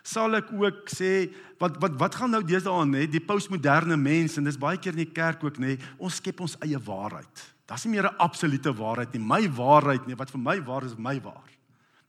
sal 0.03 0.33
ek 0.37 0.49
ook 0.57 0.89
sê 0.89 1.29
wat 1.61 1.77
wat 1.81 1.97
wat 1.99 2.15
gaan 2.17 2.33
nou 2.33 2.41
deesdae 2.45 2.73
aan 2.73 2.93
nê 2.93 3.05
die 3.09 3.21
postmoderne 3.21 3.97
mens 4.01 4.37
en 4.37 4.47
dis 4.49 4.59
baie 4.59 4.79
keer 4.81 4.95
in 4.97 5.03
die 5.03 5.13
kerk 5.13 5.43
ook 5.45 5.59
nê 5.61 5.77
ons 6.01 6.17
skep 6.17 6.41
ons 6.41 6.57
eie 6.65 6.79
waarheid. 6.81 7.43
Daar's 7.69 7.85
nie 7.85 7.93
meer 7.95 8.09
'n 8.09 8.17
absolute 8.19 8.73
waarheid 8.73 9.13
nie. 9.13 9.21
My 9.21 9.47
waarheid 9.47 10.07
nie, 10.07 10.15
wat 10.15 10.31
vir 10.31 10.41
my 10.41 10.59
waar 10.61 10.83
is, 10.83 10.97
my 10.97 11.21
waar. 11.21 11.49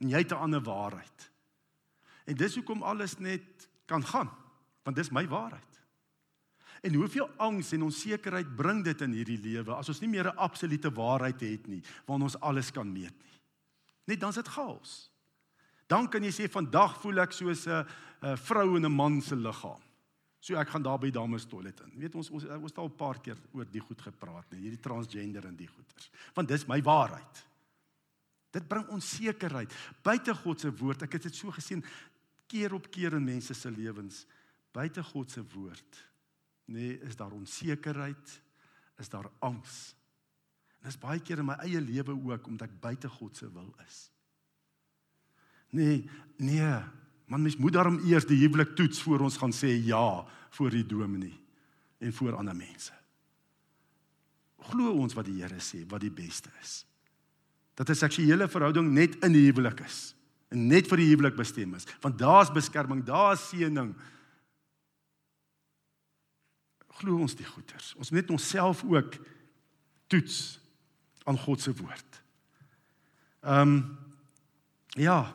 En 0.01 0.09
jy 0.09 0.19
het 0.19 0.33
'n 0.33 0.43
ander 0.43 0.61
waarheid. 0.61 1.31
En 2.27 2.35
dis 2.35 2.55
hoekom 2.55 2.83
alles 2.83 3.19
net 3.19 3.69
kan 3.87 4.05
gaan. 4.05 4.31
Want 4.85 4.97
dis 4.97 5.11
my 5.11 5.29
waarheid. 5.29 5.72
En 6.83 6.95
hoeveel 6.95 7.29
angs 7.39 7.73
en 7.73 7.83
onsekerheid 7.87 8.57
bring 8.59 8.83
dit 8.85 9.05
in 9.05 9.13
hierdie 9.15 9.39
lewe 9.39 9.75
as 9.77 9.89
ons 9.93 10.01
nie 10.03 10.11
meer 10.11 10.27
'n 10.33 10.37
absolute 10.37 10.91
waarheid 10.91 11.41
het 11.41 11.67
nie 11.67 11.83
waarin 12.07 12.27
ons 12.27 12.41
alles 12.41 12.71
kan 12.71 12.93
meet 12.93 13.15
nie. 13.23 13.39
Net 14.07 14.21
dan's 14.21 14.35
dit 14.35 14.49
chaos. 14.49 15.11
Dan 15.87 16.09
kan 16.09 16.25
jy 16.25 16.31
sê 16.31 16.51
vandag 16.51 17.01
voel 17.01 17.21
ek 17.21 17.33
soos 17.33 17.67
'n 17.67 17.87
vrou 18.37 18.77
in 18.77 18.85
'n 18.85 18.93
man 18.93 19.21
se 19.21 19.37
liggaam. 19.37 19.81
So 20.41 20.57
ek 20.57 20.69
gaan 20.69 20.83
daar 20.83 20.99
by 20.99 21.11
dames 21.11 21.45
toilet 21.45 21.81
in. 21.81 21.93
Weet 22.01 22.15
ons 22.15 22.31
ons 22.31 22.45
ons 22.45 22.71
het 22.71 22.79
al 22.79 22.87
'n 22.87 22.97
paar 22.97 23.21
keer 23.21 23.39
oor 23.53 23.65
die 23.65 23.81
goed 23.81 24.01
gepraat, 24.01 24.51
nee, 24.51 24.61
hierdie 24.61 24.81
transgender 24.81 25.47
en 25.47 25.57
die 25.57 25.69
goeters. 25.69 26.11
Want 26.35 26.49
dis 26.49 26.67
my 26.67 26.83
waarheid. 26.83 27.47
Dit 28.51 28.69
bring 28.69 28.89
onsekerheid 28.89 29.73
buite 30.03 30.35
God 30.35 30.61
se 30.61 30.77
woord. 30.77 31.03
Ek 31.03 31.13
het 31.13 31.23
dit 31.23 31.35
so 31.35 31.51
gesien 31.51 31.85
keer 32.47 32.75
op 32.75 32.91
keer 32.91 33.15
in 33.15 33.25
mense 33.25 33.55
se 33.55 33.71
lewens 33.71 34.27
buite 34.73 35.03
God 35.03 35.31
se 35.31 35.43
woord 35.55 36.12
nee, 36.73 36.97
is 37.07 37.17
daar 37.17 37.33
onsekerheid, 37.33 38.39
is 38.99 39.09
daar 39.13 39.29
angs. 39.45 39.93
En 40.81 40.91
dis 40.91 40.99
baie 40.99 41.21
keer 41.23 41.43
in 41.43 41.47
my 41.47 41.59
eie 41.63 41.81
lewe 41.81 42.15
ook 42.17 42.49
omdat 42.51 42.69
ek 42.71 42.81
buite 42.83 43.11
God 43.19 43.37
se 43.39 43.51
wil 43.53 43.71
is. 43.87 44.09
Nee, 45.73 46.03
nee, 46.37 46.73
man 47.31 47.45
mens 47.45 47.57
moet 47.57 47.77
daarom 47.77 48.01
eers 48.05 48.27
die 48.29 48.41
huwelik 48.43 48.75
toets 48.77 49.01
voor 49.03 49.25
ons 49.25 49.39
gaan 49.41 49.55
sê 49.57 49.71
ja 49.87 50.25
voor 50.53 50.75
die 50.75 50.85
dominee 50.85 51.39
en 52.03 52.13
voor 52.13 52.37
ander 52.37 52.57
mense. 52.57 52.93
Glo 54.73 54.93
ons 55.01 55.15
wat 55.17 55.27
die 55.27 55.41
Here 55.41 55.61
sê, 55.63 55.83
wat 55.89 56.03
die 56.03 56.13
beste 56.13 56.51
is. 56.61 56.83
Dat 57.75 57.89
'n 57.89 57.95
seksuele 57.95 58.49
verhouding 58.49 58.93
net 58.93 59.17
in 59.25 59.33
die 59.33 59.47
huwelik 59.51 59.81
is 59.81 60.15
en 60.53 60.67
net 60.69 60.89
vir 60.89 61.01
die 61.01 61.09
huwelik 61.09 61.37
bestem 61.37 61.75
is, 61.75 61.87
want 62.01 62.19
daar's 62.19 62.53
beskerming, 62.53 63.05
daar's 63.05 63.49
seëning, 63.49 63.95
glo 67.03 67.19
ons 67.23 67.37
die 67.39 67.47
goeters. 67.47 67.93
Ons 67.99 68.13
moet 68.13 68.23
net 68.23 68.33
onsself 68.35 68.85
ook 68.87 69.19
toets 70.13 70.59
aan 71.29 71.39
God 71.39 71.63
se 71.63 71.75
woord. 71.75 72.23
Ehm 73.43 73.77
um, 73.77 73.77
ja. 74.93 75.33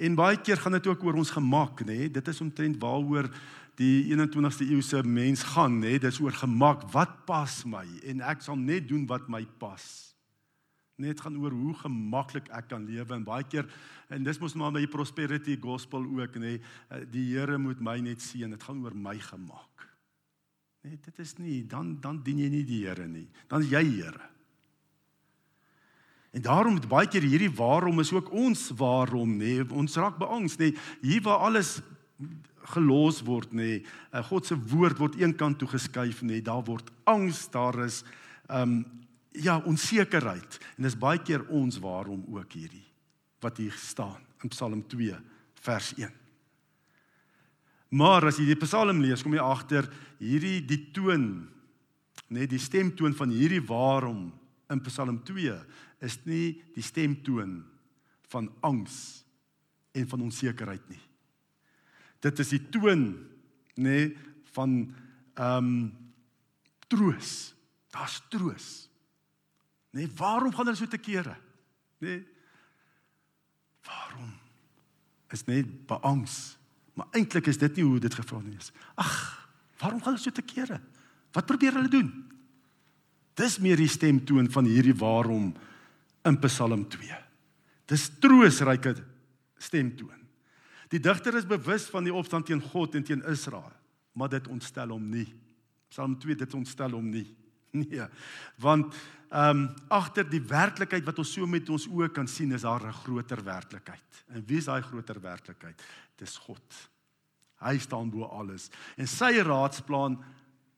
En 0.00 0.14
baie 0.16 0.38
keer 0.40 0.56
gaan 0.56 0.72
dit 0.72 0.86
ook 0.88 1.02
oor 1.04 1.18
ons 1.20 1.30
gemak, 1.30 1.82
nê? 1.84 1.98
Nee? 1.98 2.10
Dit 2.10 2.28
is 2.28 2.40
omtrent 2.40 2.78
waaroor 2.80 3.28
die 3.76 4.08
21ste 4.08 4.64
eeu 4.64 4.80
se 4.82 5.02
mens 5.04 5.42
gaan, 5.52 5.76
nê? 5.76 5.92
Nee? 5.92 6.00
Dis 6.00 6.20
oor 6.24 6.32
gemak. 6.32 6.86
Wat 6.94 7.12
pas 7.28 7.58
my? 7.68 7.84
En 8.08 8.24
ek 8.32 8.40
sal 8.42 8.56
net 8.56 8.88
doen 8.88 9.04
wat 9.06 9.28
my 9.28 9.44
pas. 9.60 9.84
Net 10.96 11.20
gaan 11.20 11.36
oor 11.36 11.52
hoe 11.52 11.74
gemaklik 11.84 12.48
ek 12.48 12.70
kan 12.72 12.86
lewe 12.88 13.14
en 13.14 13.26
baie 13.28 13.44
keer 13.44 13.68
en 14.12 14.24
dis 14.24 14.38
mos 14.38 14.54
maar 14.58 14.72
by 14.74 14.84
prosperity 14.92 15.56
gospel 15.60 16.04
ook 16.04 16.36
nê 16.36 16.56
nee, 16.58 17.04
die 17.12 17.30
Here 17.32 17.56
moet 17.58 17.80
my 17.80 17.98
net 18.04 18.20
seën 18.22 18.50
dit 18.52 18.66
gaan 18.66 18.82
oor 18.84 18.96
my 18.96 19.16
gemak 19.18 19.71
Nee, 20.82 20.98
dit 20.98 21.18
is 21.22 21.36
nie 21.38 21.62
dan 21.66 21.94
dan 22.02 22.18
dien 22.26 22.40
jy 22.42 22.48
nie 22.50 22.64
die 22.66 22.82
Here 22.86 23.06
nie. 23.06 23.28
Dan 23.48 23.62
is 23.62 23.70
jy 23.70 23.82
Here. 23.86 24.28
En 26.32 26.42
daarom 26.42 26.78
het 26.80 26.88
baie 26.88 27.08
keer 27.08 27.22
hierdie 27.28 27.52
waarom 27.52 28.00
is 28.00 28.12
ook 28.12 28.30
ons 28.32 28.70
waarom 28.80 29.36
nê. 29.36 29.58
Nee, 29.60 29.66
ons 29.70 29.96
raak 30.00 30.16
beangs 30.18 30.56
nê. 30.56 30.72
Nee, 30.72 30.78
hier 31.04 31.22
waar 31.22 31.44
alles 31.48 31.76
gelos 32.72 33.20
word 33.26 33.52
nê. 33.52 33.82
Nee, 33.82 34.22
God 34.30 34.48
se 34.48 34.56
woord 34.56 34.98
word 34.98 35.18
eenkant 35.20 35.60
toe 35.60 35.68
geskuif 35.68 36.22
nê. 36.22 36.38
Nee, 36.38 36.46
daar 36.46 36.64
word 36.66 36.90
angs, 37.04 37.44
daar 37.52 37.78
is 37.86 38.02
ehm 38.48 38.80
um, 38.80 38.82
ja, 39.32 39.62
onsekerheid. 39.64 40.58
En 40.76 40.84
dis 40.84 40.98
baie 40.98 41.22
keer 41.24 41.46
ons 41.48 41.78
waarom 41.80 42.24
ook 42.34 42.52
hierdie 42.52 42.84
wat 43.40 43.56
hier 43.56 43.72
staan 43.80 44.20
in 44.42 44.50
Psalm 44.52 44.82
2 44.86 45.16
vers 45.64 45.94
1. 45.96 46.21
Maar 47.92 48.30
as 48.30 48.38
jy 48.40 48.46
die 48.48 48.60
Psalm 48.62 49.02
lees, 49.04 49.20
kom 49.20 49.34
jy 49.36 49.42
agter 49.44 49.88
hierdie 50.22 50.62
die 50.64 50.80
toon, 50.96 51.26
net 52.32 52.48
die 52.48 52.60
stemtoon 52.60 53.12
van 53.16 53.32
hierdie 53.34 53.60
waarom 53.68 54.30
in 54.72 54.80
Psalm 54.86 55.18
2 55.28 55.56
is 56.06 56.16
nie 56.24 56.54
die 56.72 56.84
stemtoon 56.84 57.58
van 58.32 58.48
angs 58.64 58.96
en 59.92 60.08
van 60.08 60.24
onsekerheid 60.24 60.86
nie. 60.88 61.02
Dit 62.24 62.40
is 62.40 62.54
die 62.54 62.62
toon 62.72 63.10
nê 63.82 63.98
van 64.54 64.78
ehm 65.36 65.68
um, 65.68 65.74
troos. 66.92 67.52
Daar's 67.92 68.18
troos. 68.32 68.66
Nê, 69.96 70.04
waarom 70.16 70.52
gaan 70.52 70.68
hulle 70.68 70.76
so 70.76 70.88
te 70.88 71.00
kere? 71.00 71.32
Nê? 72.04 72.18
Waarom? 73.84 74.32
Is 75.32 75.44
net 75.48 75.68
beangs 75.88 76.54
Maar 76.98 77.08
eintlik 77.16 77.48
is 77.48 77.60
dit 77.60 77.78
nie 77.78 77.86
hoe 77.86 78.00
dit 78.02 78.14
gevra 78.14 78.40
nie. 78.44 78.58
Ag, 79.00 79.12
waarom 79.80 80.00
gaan 80.02 80.14
hulle 80.14 80.22
so 80.22 80.34
te 80.34 80.44
kere? 80.44 80.80
Wat 81.32 81.48
probeer 81.48 81.78
hulle 81.78 81.92
doen? 81.92 82.10
Dis 83.38 83.58
meer 83.64 83.80
die 83.80 83.88
stemtoon 83.88 84.50
van 84.52 84.68
hierdie 84.68 84.96
waarom 85.00 85.52
in 86.28 86.38
Psalm 86.44 86.84
2. 86.88 87.20
Dis 87.88 88.10
troosryke 88.20 88.94
stemtoon. 89.58 90.20
Die 90.92 91.00
digter 91.00 91.38
is 91.38 91.48
bewus 91.48 91.86
van 91.88 92.04
die 92.04 92.12
opstand 92.12 92.46
teen 92.46 92.60
God 92.60 92.98
en 92.98 93.04
teen 93.08 93.24
Israel, 93.30 93.72
maar 94.12 94.28
dit 94.28 94.48
ontstel 94.52 94.92
hom 94.92 95.06
nie. 95.08 95.30
Psalm 95.88 96.18
2 96.20 96.36
dit 96.44 96.54
ontstel 96.54 96.92
hom 96.92 97.08
nie. 97.08 97.30
Nee. 97.82 98.06
Want 98.60 98.94
ehm 99.32 99.48
um, 99.48 99.68
agter 99.88 100.26
die 100.28 100.42
werklikheid 100.44 101.06
wat 101.08 101.18
ons 101.22 101.30
so 101.32 101.46
met 101.48 101.68
ons 101.72 101.86
oë 101.88 102.10
kan 102.12 102.26
sien 102.28 102.52
is 102.52 102.66
daar 102.68 102.84
'n 102.84 102.92
groter 102.92 103.40
werklikheid. 103.44 104.24
En 104.28 104.44
wie 104.46 104.58
is 104.58 104.68
daai 104.68 104.82
groter 104.82 105.20
werklikheid? 105.20 105.82
Dis 106.16 106.36
God. 106.36 106.88
Hy 107.64 107.78
staan 107.78 108.10
bo 108.10 108.28
alles 108.28 108.68
en 108.96 109.06
sy 109.06 109.40
raadsplan 109.40 110.18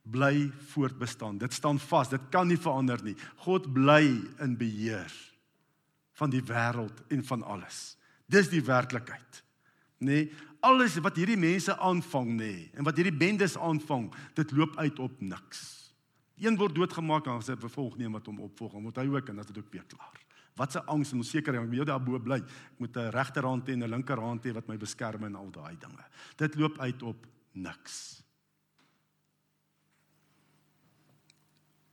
bly 0.03 0.53
voortbestaan. 0.71 1.39
Dit 1.39 1.53
staan 1.53 1.79
vas. 1.79 2.09
Dit 2.09 2.31
kan 2.31 2.47
nie 2.47 2.59
verander 2.59 3.03
nie. 3.03 3.17
God 3.37 3.73
bly 3.73 4.23
in 4.39 4.57
beheer 4.57 5.13
van 6.13 6.31
die 6.31 6.43
wêreld 6.43 7.03
en 7.09 7.25
van 7.25 7.43
alles. 7.43 7.97
Dis 8.27 8.49
die 8.49 8.63
werklikheid. 8.63 9.43
Nê? 9.99 10.07
Nee, 10.07 10.33
alles 10.65 10.97
wat 11.05 11.17
hierdie 11.17 11.37
mense 11.37 11.77
aanvang 11.77 12.31
nê 12.35 12.37
nee, 12.37 12.69
en 12.73 12.87
wat 12.87 12.97
hierdie 12.97 13.17
bendes 13.17 13.57
aanvang, 13.61 14.09
dit 14.35 14.53
loop 14.57 14.79
uit 14.81 14.99
op 14.99 15.21
niks. 15.21 15.84
Een 16.35 16.57
word 16.59 16.75
doodgemaak 16.75 17.27
en 17.31 17.43
sê 17.43 17.55
vervolg 17.59 17.97
nie 17.97 18.11
wat 18.11 18.27
hom 18.27 18.41
opvolg, 18.43 18.75
moet 18.83 18.97
hy 18.99 19.07
ook 19.07 19.29
en 19.31 19.37
dat 19.37 19.51
dit 19.53 19.59
ook 19.59 19.73
weer 19.73 19.87
klaar. 19.87 20.21
Wat 20.55 20.75
'n 20.75 20.87
angs 20.87 21.13
en 21.13 21.19
onsekerheid, 21.19 21.65
ek 21.65 21.71
moet 21.71 21.87
daarbo 21.87 22.19
bly. 22.19 22.37
Ek 22.37 22.79
moet 22.79 22.97
'n 22.97 23.11
regterhand 23.11 23.67
hê 23.69 23.73
en 23.73 23.83
'n 23.83 23.91
linkerhand 23.91 24.45
hê 24.45 24.53
wat 24.53 24.69
my 24.69 24.77
beskerm 24.77 25.25
en 25.25 25.35
al 25.35 25.51
daai 25.51 25.77
dinge. 25.79 26.05
Dit 26.37 26.55
loop 26.55 26.79
uit 26.79 27.03
op 27.03 27.27
niks. 27.53 28.23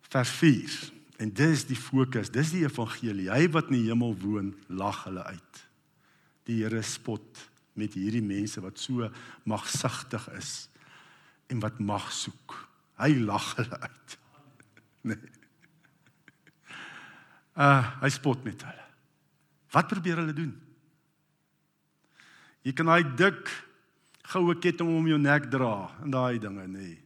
Vers 0.09 0.29
4. 0.29 0.91
En 1.17 1.29
dis 1.33 1.65
die 1.65 1.75
fokus, 1.75 2.31
dis 2.31 2.51
die 2.51 2.65
evangelie. 2.65 3.29
Hy 3.29 3.49
wat 3.49 3.69
in 3.69 3.77
die 3.77 3.89
hemel 3.89 4.15
woon, 4.17 4.55
lag 4.67 5.03
hulle 5.03 5.23
uit. 5.23 5.67
Die 6.43 6.63
Here 6.63 6.81
spot 6.81 7.49
met 7.73 7.93
hierdie 7.93 8.23
mense 8.23 8.61
wat 8.61 8.79
so 8.79 9.09
magsigtig 9.43 10.29
is 10.37 10.69
en 11.47 11.59
wat 11.59 11.79
mag 11.79 12.11
soek. 12.11 12.69
Hy 12.97 13.15
lag 13.19 13.55
hulle 13.55 13.79
uit. 13.79 14.20
Nee. 15.01 15.17
Uh, 17.57 17.83
hy 18.03 18.09
spot 18.13 18.43
met 18.47 18.63
hulle. 18.67 18.87
Wat 19.71 19.87
probeer 19.87 20.21
hulle 20.21 20.35
doen? 20.35 20.51
Jy 22.61 22.73
kan 22.77 22.91
daai 22.91 23.05
dik 23.17 23.49
goue 24.31 24.55
ketting 24.61 24.91
om 24.91 25.07
jou 25.09 25.17
nek 25.19 25.47
dra 25.51 25.89
en 26.03 26.13
daai 26.13 26.39
dinge 26.41 26.67
nê. 26.67 26.89
Nee. 26.91 26.99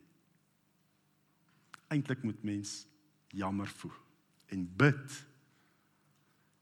Eintlik 1.93 2.25
moet 2.25 2.41
mens 2.43 2.81
jammer 3.35 3.69
voel 3.79 3.95
en 4.53 4.65
bid 4.77 5.17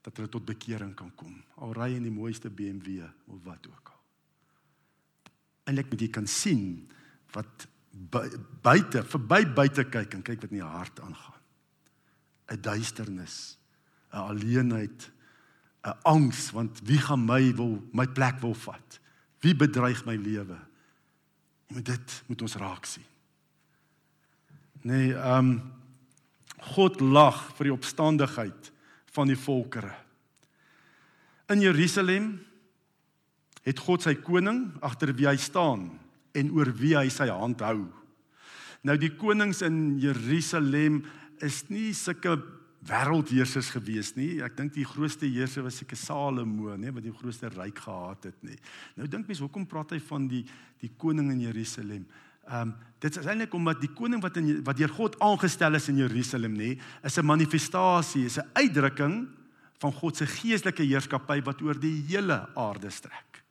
dat 0.04 0.18
hulle 0.20 0.30
tot 0.30 0.46
bekering 0.46 0.92
kan 1.00 1.12
kom. 1.16 1.36
Al 1.64 1.74
ry 1.76 1.94
in 1.96 2.06
die 2.06 2.14
mooiste 2.14 2.52
BMW 2.52 3.06
of 3.32 3.40
wat 3.48 3.68
ook 3.72 3.92
al. 3.94 4.02
Eintlik 5.70 5.90
moet 5.94 6.04
jy 6.04 6.12
kan 6.12 6.28
sien 6.28 6.66
wat 7.34 7.68
buite 7.94 9.04
verby 9.06 9.46
buite 9.54 9.86
kyk 9.86 10.16
en 10.18 10.26
kyk 10.26 10.42
wat 10.42 10.52
in 10.52 10.62
die 10.62 10.66
hart 10.66 11.00
aangaan. 11.00 11.42
'n 12.52 12.62
Duisternis, 12.62 13.58
'n 14.12 14.18
alleenheid, 14.18 15.12
'n 15.84 15.98
angs 16.04 16.52
want 16.52 16.82
wie 16.84 16.98
gaan 16.98 17.26
my 17.26 17.54
wil 17.56 17.84
my 17.94 18.08
plek 18.08 18.42
wil 18.42 18.54
vat? 18.54 19.00
Wie 19.40 19.56
bedreig 19.56 20.06
my 20.06 20.16
lewe? 20.16 20.60
Jy 21.68 21.76
moet 21.76 21.86
dit 21.86 22.24
moet 22.28 22.42
ons 22.42 22.56
raak 22.56 22.86
sien. 22.86 23.06
Nee, 24.82 25.14
ehm 25.14 25.50
um, 25.50 25.62
God 26.64 27.02
lag 27.02 27.52
vir 27.58 27.68
die 27.68 27.74
opstandigheid 27.74 28.72
van 29.12 29.28
die 29.28 29.38
volkere. 29.38 29.92
In 31.52 31.60
Jerusalem 31.60 32.40
het 33.64 33.80
God 33.80 34.02
sy 34.02 34.16
koning 34.16 34.70
agter 34.80 35.12
wie 35.12 35.28
hy 35.28 35.36
staan 35.36 35.90
en 36.34 36.52
oor 36.52 36.72
wie 36.78 36.96
hy 36.98 37.10
sy 37.14 37.30
hand 37.30 37.62
hou. 37.62 37.86
Nou 38.84 38.98
die 39.00 39.14
konings 39.16 39.62
in 39.66 40.00
Jerusalem 40.02 41.04
is 41.44 41.64
nie 41.70 41.94
sulke 41.96 42.36
wêreldheersers 42.84 43.70
gewees 43.72 44.12
nie. 44.18 44.42
Ek 44.44 44.58
dink 44.58 44.74
die 44.76 44.88
grootste 44.88 45.28
heerser 45.30 45.64
was 45.64 45.78
seker 45.80 46.00
Salomo, 46.00 46.74
nê, 46.76 46.92
wat 46.92 47.06
die 47.06 47.14
grootste 47.16 47.52
ryk 47.54 47.80
gehad 47.86 48.28
het 48.28 48.42
nie. 48.44 48.58
Nou 49.00 49.08
dink 49.08 49.30
mens 49.30 49.40
hoekom 49.44 49.68
praat 49.70 49.96
hy 49.96 50.02
van 50.04 50.28
die 50.32 50.44
die 50.84 50.92
koning 51.00 51.30
in 51.32 51.46
Jerusalem? 51.46 52.04
Ehm 52.44 52.74
um, 52.74 52.74
dit 53.04 53.18
is 53.20 53.26
eintlik 53.28 53.52
omdat 53.56 53.82
die 53.84 53.92
koning 53.92 54.22
wat 54.24 54.38
in 54.40 54.62
wat 54.64 54.78
deur 54.80 54.92
God 54.96 55.18
aangestel 55.24 55.76
is 55.76 55.90
in 55.92 55.98
Jerusalem 56.00 56.54
nê, 56.56 56.78
is 57.04 57.18
'n 57.18 57.26
manifestasie, 57.26 58.26
is 58.26 58.38
'n 58.40 58.48
uitdrukking 58.54 59.28
van 59.80 59.94
God 59.94 60.18
se 60.18 60.26
geestelike 60.26 60.84
heerskappy 60.84 61.42
wat 61.44 61.62
oor 61.62 61.80
die 61.80 62.04
hele 62.08 62.48
aarde 62.56 62.90
strek. 62.90 63.44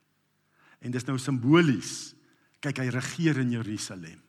En 0.81 0.91
dis 0.91 1.05
nou 1.05 1.17
simbolies. 1.17 2.15
Kyk, 2.63 2.79
hy 2.79 2.93
regeer 2.95 3.41
in 3.43 3.51
Jerusalem. 3.51 4.21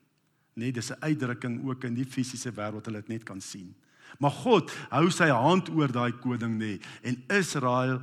Nee, 0.54 0.72
dis 0.72 0.90
'n 0.90 1.02
uitdrukking 1.02 1.62
ook 1.66 1.84
in 1.84 1.94
die 1.94 2.06
fisiese 2.06 2.50
wêreld 2.50 2.86
hulle 2.86 3.02
dit 3.02 3.08
net 3.08 3.24
kan 3.24 3.40
sien. 3.40 3.74
Maar 4.18 4.30
God 4.30 4.70
hou 4.90 5.10
sy 5.10 5.28
hand 5.28 5.70
oor 5.70 5.90
daai 5.90 6.12
koning 6.12 6.58
nê 6.58 6.80
en 7.02 7.18
Israel 7.28 8.00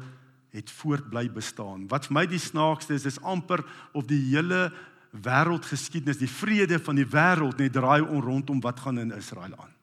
het 0.51 0.71
voortbly 0.71 1.29
bestaan. 1.31 1.87
Wat 1.87 2.07
vir 2.07 2.13
my 2.13 2.25
die 2.27 2.39
snaakste 2.39 2.93
is, 2.93 3.05
is 3.05 3.21
amper 3.23 3.63
of 3.93 4.07
die 4.07 4.19
hele 4.35 4.71
wêreldgeskiedenis, 5.11 6.19
die 6.19 6.31
vrede 6.31 6.79
van 6.79 6.95
die 6.95 7.07
wêreld 7.07 7.59
net 7.59 7.73
draai 7.73 8.01
om 8.01 8.21
rondom 8.21 8.59
wat 8.63 8.79
gaan 8.79 8.99
in 8.99 9.15
Israel 9.15 9.55
aan. 9.55 9.73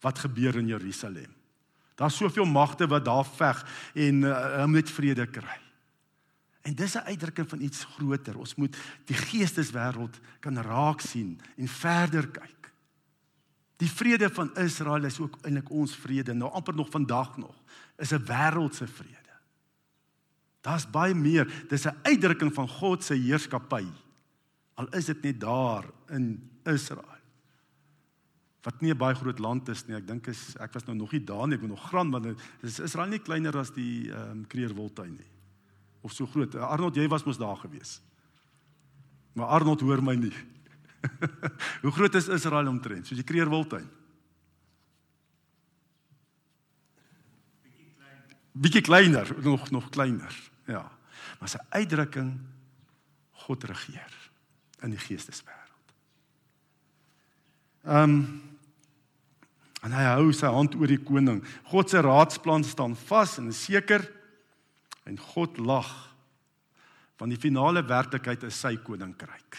Wat 0.00 0.18
gebeur 0.18 0.56
in 0.56 0.66
Jerusalem? 0.66 1.32
Daar's 1.96 2.16
soveel 2.16 2.44
magte 2.44 2.86
wat 2.86 3.04
daar 3.04 3.24
veg 3.24 3.62
en 3.94 4.22
uh, 4.22 4.34
hulle 4.56 4.66
moet 4.66 4.90
vrede 4.90 5.26
kry. 5.26 5.65
En 6.66 6.74
dis 6.74 6.94
'n 6.94 7.06
uitdrukking 7.06 7.48
van 7.48 7.60
iets 7.60 7.84
groter. 7.84 8.38
Ons 8.38 8.54
moet 8.54 8.76
die 9.04 9.16
geesteswêreld 9.16 10.18
kan 10.40 10.58
raak 10.58 11.00
sien 11.00 11.40
en 11.56 11.68
verder 11.68 12.28
kyk. 12.28 12.72
Die 13.76 13.90
vrede 13.90 14.30
van 14.30 14.56
Israel 14.56 15.04
is 15.04 15.20
ook 15.20 15.36
eintlik 15.42 15.70
ons 15.70 15.96
vrede 15.96 16.34
nou 16.34 16.50
amper 16.50 16.74
nog 16.74 16.90
vandag 16.90 17.36
nog. 17.36 17.54
Is 17.96 18.10
'n 18.10 18.24
wêreldse 18.24 18.86
vrede. 18.86 19.34
Daar's 20.60 20.90
baie 20.90 21.14
meer. 21.14 21.66
Dis 21.68 21.86
'n 21.86 21.98
uitdrukking 22.02 22.54
van 22.54 22.68
God 22.68 23.04
se 23.04 23.14
heerskappy. 23.14 23.86
Al 24.74 24.88
is 24.88 25.04
dit 25.04 25.22
net 25.22 25.40
daar 25.40 25.84
in 26.08 26.50
Israel. 26.64 27.14
Wat 28.62 28.80
nie 28.80 28.90
'n 28.90 28.96
baie 28.96 29.14
groot 29.14 29.38
land 29.38 29.68
is 29.68 29.86
nie. 29.86 29.96
Ek 29.96 30.06
dink 30.06 30.26
is 30.26 30.56
ek 30.56 30.72
was 30.72 30.84
nou 30.84 30.96
nog 30.96 31.12
nie 31.12 31.24
daar 31.24 31.46
nie. 31.46 31.54
Ek 31.54 31.60
was 31.60 31.70
nog 31.70 31.88
graan 31.88 32.10
want 32.10 32.26
is 32.60 32.80
Israel 32.80 33.08
nie 33.08 33.22
kleiner 33.22 33.56
as 33.56 33.70
die 33.70 34.10
ehm 34.10 34.30
um, 34.30 34.46
Kreerwoltuin 34.46 35.14
nie 35.14 35.35
of 36.06 36.14
so 36.14 36.26
groot. 36.30 36.54
Arnold, 36.54 36.96
jy 36.96 37.08
was 37.10 37.24
mos 37.26 37.40
daar 37.40 37.58
gewees. 37.58 37.98
Maar 39.36 39.58
Arnold 39.58 39.82
hoor 39.82 40.02
my 40.02 40.14
nie. 40.20 40.34
Hoe 41.82 41.92
groot 41.92 42.14
is 42.14 42.30
Israel 42.32 42.70
omtrent? 42.70 43.08
Soos 43.08 43.18
die 43.18 43.26
Kreerwiltuin. 43.26 43.88
Bietjie 47.66 47.90
kleiner. 47.90 48.38
Bietjie 48.54 48.84
kleiner, 48.86 49.34
nog 49.44 49.70
nog 49.74 49.90
kleiner. 49.94 50.38
Ja. 50.70 50.86
Maar 51.40 51.52
sy 51.52 51.62
uitdrukking 51.74 52.32
God 53.46 53.66
regeer 53.68 54.18
in 54.86 54.94
die 54.94 55.02
geesteswêreld. 55.02 55.96
Ehm 57.86 58.18
um, 58.18 58.20
en 59.86 59.92
hy 59.94 60.02
hou 60.02 60.32
sy 60.34 60.48
hand 60.50 60.72
oor 60.74 60.90
die 60.90 60.98
koning. 60.98 61.44
God 61.70 61.92
se 61.92 62.00
raadsplan 62.02 62.64
staan 62.66 62.96
vas 63.06 63.36
en 63.38 63.52
is 63.52 63.60
seker 63.68 64.02
En 65.06 65.18
God 65.32 65.58
lag 65.62 65.94
want 67.16 67.32
die 67.32 67.40
finale 67.40 67.80
werklikheid 67.80 68.42
is 68.44 68.58
sy 68.60 68.74
koninkryk. 68.84 69.56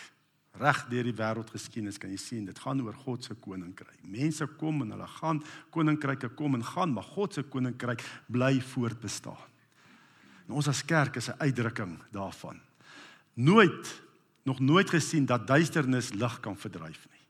Reg 0.61 0.83
deur 0.91 1.07
die 1.07 1.15
wêreldgeskiedenis 1.17 1.97
kan 2.01 2.11
jy 2.13 2.19
sien 2.21 2.45
dit 2.45 2.59
gaan 2.61 2.81
oor 2.85 2.93
God 3.05 3.25
se 3.25 3.33
koninkryk. 3.41 4.03
Mense 4.05 4.45
kom 4.59 4.83
en 4.85 4.93
hulle 4.93 5.07
gaan, 5.17 5.41
koninkryke 5.73 6.29
kom 6.37 6.57
en 6.57 6.65
gaan, 6.65 6.93
maar 6.93 7.07
God 7.15 7.37
se 7.37 7.43
koninkryk 7.49 8.03
bly 8.29 8.59
voortbestaan. 8.73 9.41
En 10.47 10.55
ons 10.57 10.69
as 10.69 10.83
kerk 10.85 11.17
is 11.17 11.29
'n 11.29 11.41
uitdrukking 11.41 11.97
daarvan. 12.11 12.61
Nooit 13.33 14.01
nog 14.47 14.59
nooit 14.59 14.89
gesien 14.89 15.25
dat 15.25 15.47
duisternis 15.47 16.13
lig 16.13 16.39
kan 16.39 16.55
verdryf 16.55 17.07
nie. 17.11 17.25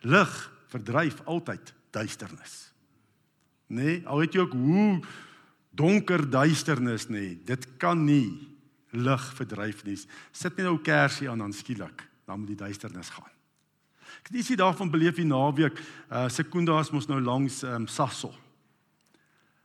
Lig 0.00 0.52
verdryf 0.70 1.20
altyd 1.24 1.74
duisternis. 1.90 2.72
Nee, 3.66 4.02
al 4.06 4.18
weet 4.22 4.36
jy 4.36 4.40
ook 4.40 4.52
hoe 4.52 5.02
donker 5.72 6.24
duisternis 6.30 7.08
nê. 7.08 7.34
Dit 7.44 7.66
kan 7.80 8.04
nie 8.04 8.30
lig 8.92 9.24
verdryf 9.38 9.84
nie. 9.86 9.96
Sit 10.32 10.56
net 10.56 10.66
nou 10.68 10.78
kersie 10.84 11.30
aan 11.30 11.40
dan 11.40 11.54
skielik, 11.56 12.04
dan 12.28 12.42
moet 12.42 12.52
die 12.52 12.60
duisternis 12.60 13.12
gaan. 13.14 13.30
Ek 14.20 14.28
het 14.30 14.38
ietsie 14.42 14.58
daarvan 14.60 14.90
beleef 14.92 15.16
die 15.18 15.26
naweek. 15.26 15.80
Uh 16.12 16.28
Sekundas 16.30 16.92
mos 16.92 17.08
nou 17.10 17.20
langs 17.20 17.62
ehm 17.64 17.82
um, 17.82 17.88
Sassel. 17.88 18.34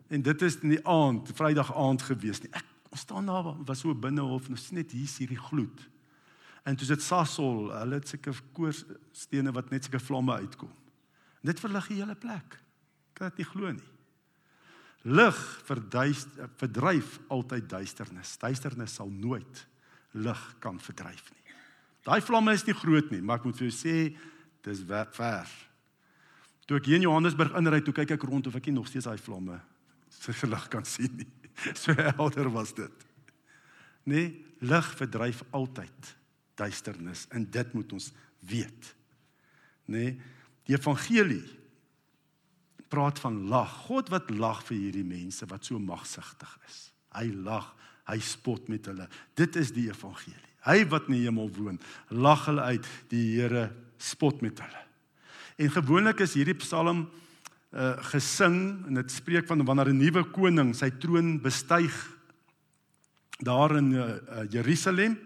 En 0.08 0.24
dit 0.24 0.42
is 0.42 0.56
in 0.64 0.78
die 0.78 0.86
aand, 0.88 1.28
Vrydag 1.36 1.74
aand 1.76 2.02
gewees 2.08 2.42
nie. 2.42 2.52
Ek 2.56 2.66
ons 2.90 3.04
staan 3.04 3.28
daar 3.28 3.52
was 3.68 3.84
so 3.84 3.94
binne 3.94 4.24
hof 4.24 4.48
en 4.48 4.56
ons 4.56 4.68
sien 4.70 4.80
net 4.80 4.96
hier 4.96 5.12
hierdie 5.20 5.42
gloed. 5.50 5.84
En 6.64 6.76
toe 6.76 6.88
dit 6.88 7.04
Sassel, 7.04 7.68
hulle 7.72 8.00
het 8.00 8.08
seker 8.08 8.40
koorstene 8.56 9.52
wat 9.56 9.70
net 9.72 9.86
seker 9.88 10.02
vlamme 10.04 10.40
uitkom. 10.40 10.72
En 11.44 11.52
dit 11.52 11.60
verlig 11.60 11.92
die 11.92 12.00
hele 12.00 12.16
plek. 12.16 12.58
Kan 13.14 13.30
dit 13.30 13.44
nie 13.44 13.50
glo 13.52 13.72
nie. 13.76 13.97
Lig 15.08 15.38
verdryf 16.60 17.18
altyd 17.32 17.70
duisternis. 17.72 18.36
Duisternis 18.42 18.98
sal 19.00 19.12
nooit 19.12 19.64
lig 20.18 20.44
kan 20.64 20.80
verdryf 20.82 21.30
nie. 21.32 21.56
Daai 22.08 22.22
vlamme 22.24 22.54
is 22.56 22.66
nie 22.68 22.76
groot 22.76 23.10
nie, 23.12 23.22
maar 23.22 23.40
ek 23.40 23.48
moet 23.48 23.58
vir 23.60 23.68
jou 23.68 23.76
sê 23.76 23.96
dis 24.68 24.84
ver. 24.88 25.50
Toe 26.68 26.80
ek 26.80 26.88
hier 26.90 27.00
in 27.00 27.08
Johannesburg 27.08 27.56
inry, 27.56 27.80
toe 27.84 27.96
kyk 27.96 28.16
ek 28.18 28.26
rond 28.28 28.48
of 28.50 28.56
ek 28.60 28.68
nie 28.68 28.76
nog 28.76 28.88
steeds 28.90 29.08
daai 29.08 29.20
vlamme 29.22 29.62
se 30.12 30.48
lig 30.48 30.70
kan 30.72 30.86
sien 30.86 31.24
nie. 31.24 31.32
So 31.74 31.94
helder 31.98 32.52
was 32.54 32.74
dit. 32.78 33.06
Nee, 34.06 34.46
lig 34.62 34.90
verdryf 35.00 35.42
altyd 35.58 36.12
duisternis 36.58 37.26
en 37.34 37.48
dit 37.50 37.74
moet 37.74 37.94
ons 37.98 38.12
weet. 38.46 38.92
Nee, 39.90 40.12
die 40.68 40.76
evangelie 40.78 41.44
praat 42.90 43.20
van 43.20 43.48
lag. 43.52 43.72
God 43.88 44.10
wat 44.14 44.30
lag 44.30 44.64
vir 44.68 44.78
hierdie 44.78 45.06
mense 45.08 45.46
wat 45.50 45.66
so 45.66 45.80
magsugtig 45.80 46.52
is. 46.68 46.80
Hy 47.18 47.30
lag, 47.46 47.70
hy 48.08 48.20
spot 48.24 48.68
met 48.72 48.86
hulle. 48.90 49.08
Dit 49.36 49.56
is 49.60 49.72
die 49.76 49.88
evangelie. 49.90 50.44
Hy 50.68 50.82
wat 50.92 51.08
in 51.08 51.18
die 51.20 51.26
hemel 51.28 51.50
woon, 51.56 51.80
lag 52.10 52.46
hulle 52.50 52.66
uit. 52.74 52.90
Die 53.12 53.38
Here 53.38 53.70
spot 53.98 54.42
met 54.42 54.60
hulle. 54.60 54.84
En 55.58 55.72
gewoonlik 55.74 56.22
is 56.26 56.36
hierdie 56.38 56.58
Psalm 56.62 57.08
uh 57.78 57.98
gesing 58.14 58.86
en 58.88 58.96
dit 58.96 59.12
spreek 59.12 59.48
van 59.50 59.60
wanneer 59.66 59.90
'n 59.92 60.00
nuwe 60.00 60.24
koning 60.32 60.74
sy 60.76 60.90
troon 60.90 61.36
bestyg 61.42 61.94
daar 63.44 63.76
in 63.76 63.92
uh, 63.92 64.16
Jerusalem. 64.50 65.18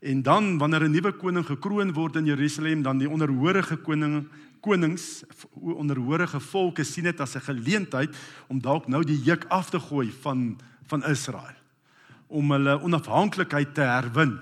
En 0.00 0.22
dan 0.22 0.58
wanneer 0.58 0.88
'n 0.88 0.90
nuwe 0.90 1.12
koning 1.12 1.46
gekroon 1.46 1.92
word 1.92 2.16
in 2.16 2.24
Jerusalem, 2.24 2.82
dan 2.82 2.98
die 2.98 3.10
onderhorige 3.10 3.76
koning 3.76 4.28
konings 4.60 5.22
onderhorige 5.54 6.40
volke 6.40 6.84
sien 6.84 7.04
dit 7.04 7.20
as 7.20 7.34
'n 7.36 7.40
geleentheid 7.40 8.16
om 8.48 8.60
dalk 8.60 8.88
nou 8.88 9.04
die 9.04 9.22
juk 9.22 9.44
af 9.48 9.70
te 9.70 9.80
gooi 9.80 10.10
van 10.10 10.58
van 10.86 11.04
Israel 11.04 11.56
om 12.26 12.50
hulle 12.50 12.80
onafhanklikheid 12.82 13.74
te 13.74 13.80
herwin. 13.80 14.38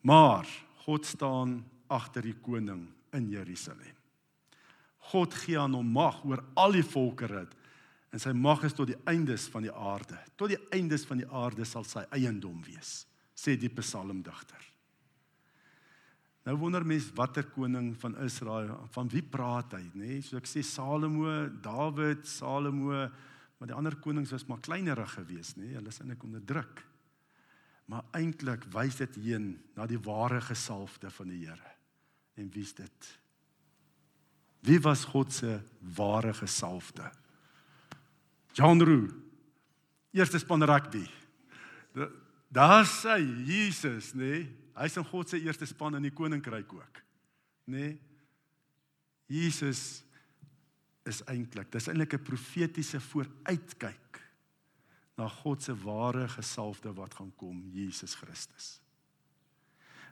Maar 0.00 0.46
God 0.74 1.06
staan 1.06 1.64
agter 1.86 2.22
die 2.22 2.36
koning 2.42 2.88
in 3.12 3.28
Jerusalem. 3.28 3.94
God 4.98 5.34
gee 5.34 5.58
aan 5.58 5.74
hom 5.74 5.86
mag 5.86 6.24
oor 6.24 6.42
al 6.54 6.72
die 6.72 6.84
volkerre 6.86 7.46
en 8.10 8.22
sy 8.22 8.32
mag 8.32 8.64
is 8.64 8.74
tot 8.74 8.90
die 8.90 8.98
eindes 9.04 9.46
van 9.52 9.62
die 9.62 9.72
aarde. 9.72 10.18
Tot 10.36 10.48
die 10.48 10.60
eindes 10.70 11.04
van 11.06 11.20
die 11.22 11.28
aarde 11.30 11.64
sal 11.64 11.84
sy 11.84 12.02
eiendom 12.10 12.62
wees, 12.66 13.06
sê 13.36 13.54
die 13.60 13.70
psalmdigter. 13.72 14.64
Nou 16.46 16.54
wonder 16.60 16.84
mense 16.86 17.10
watter 17.18 17.44
koning 17.50 17.90
van 17.98 18.14
Israel, 18.22 18.76
van 18.94 19.08
wie 19.10 19.22
praat 19.22 19.74
hy, 19.76 19.82
nê? 19.92 20.16
Nee, 20.16 20.20
so 20.22 20.38
ek 20.38 20.46
sê 20.46 20.62
Salomo, 20.64 21.48
Dawid, 21.62 22.22
Salomo, 22.30 23.06
maar 23.56 23.70
die 23.70 23.74
ander 23.74 23.96
konings 23.98 24.30
was 24.34 24.46
maar 24.46 24.62
kleinerig 24.62 25.16
geweest, 25.18 25.58
nê? 25.58 25.72
Nee? 25.72 25.78
Hulle 25.80 25.90
is 25.90 25.98
eintlik 26.02 26.26
onder 26.28 26.44
druk. 26.46 26.84
Maar 27.90 28.06
eintlik 28.18 28.66
wys 28.74 28.98
dit 29.02 29.18
heen 29.26 29.52
na 29.78 29.86
die 29.90 30.00
ware 30.06 30.40
gesalfde 30.42 31.10
van 31.14 31.30
die 31.30 31.44
Here. 31.46 31.72
En 32.36 32.50
wie's 32.54 32.74
dit? 32.76 33.12
Wie 34.66 34.78
was 34.82 35.04
God 35.06 35.32
se 35.32 35.60
ware 35.96 36.34
gesalfde? 36.34 37.10
John 38.56 38.82
Roo. 38.82 39.08
Eerste 40.16 40.38
span 40.38 40.64
rugby. 40.64 41.04
Daar 42.48 42.86
sê 42.86 43.18
Jesus, 43.46 44.14
nê? 44.14 44.24
Nee? 44.24 44.48
Hy's 44.76 44.96
in 44.96 45.06
God 45.08 45.28
se 45.28 45.40
eerste 45.40 45.66
span 45.66 45.96
in 45.96 46.04
die 46.04 46.12
koninkryk 46.12 46.72
ook. 46.72 47.00
Nê? 47.66 47.76
Nee? 47.76 47.94
Jesus 49.26 50.04
is 51.06 51.22
eintlik, 51.26 51.70
dis 51.72 51.88
eintlik 51.88 52.14
'n 52.14 52.22
profetiese 52.22 53.00
vooruitkyk 53.00 54.20
na 55.16 55.28
God 55.28 55.62
se 55.62 55.74
ware 55.74 56.28
gesalfde 56.28 56.92
wat 56.94 57.14
gaan 57.14 57.32
kom, 57.36 57.70
Jesus 57.72 58.14
Christus. 58.14 58.80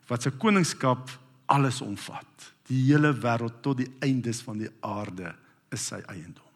Wat 0.08 0.22
se 0.22 0.30
koningskap 0.30 1.10
alles 1.46 1.80
omvat. 1.80 2.52
Die 2.68 2.80
hele 2.88 3.12
wêreld 3.12 3.62
tot 3.62 3.76
die 3.76 3.90
eindes 4.00 4.40
van 4.42 4.58
die 4.58 4.70
aarde 4.80 5.34
is 5.74 5.86
sy 5.86 6.00
eiendom. 6.08 6.50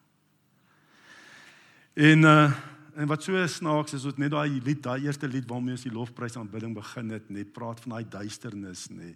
En 1.95 2.25
uh 2.25 2.53
en 2.99 3.07
wat 3.07 3.23
so 3.23 3.47
snaaks 3.47 3.95
is, 3.95 4.05
is 4.05 4.17
net 4.19 4.33
daai 4.35 4.59
lied, 4.59 4.81
daai 4.83 5.07
eerste 5.07 5.29
lied 5.31 5.47
waarmee 5.47 5.77
ons 5.77 5.85
die 5.87 5.93
lofprys 5.95 6.37
aanbidding 6.37 6.75
begin 6.75 7.13
het, 7.15 7.29
net 7.31 7.53
praat 7.55 7.81
van 7.85 7.95
daai 7.95 8.09
duisternis, 8.11 8.89
nê. 8.91 9.13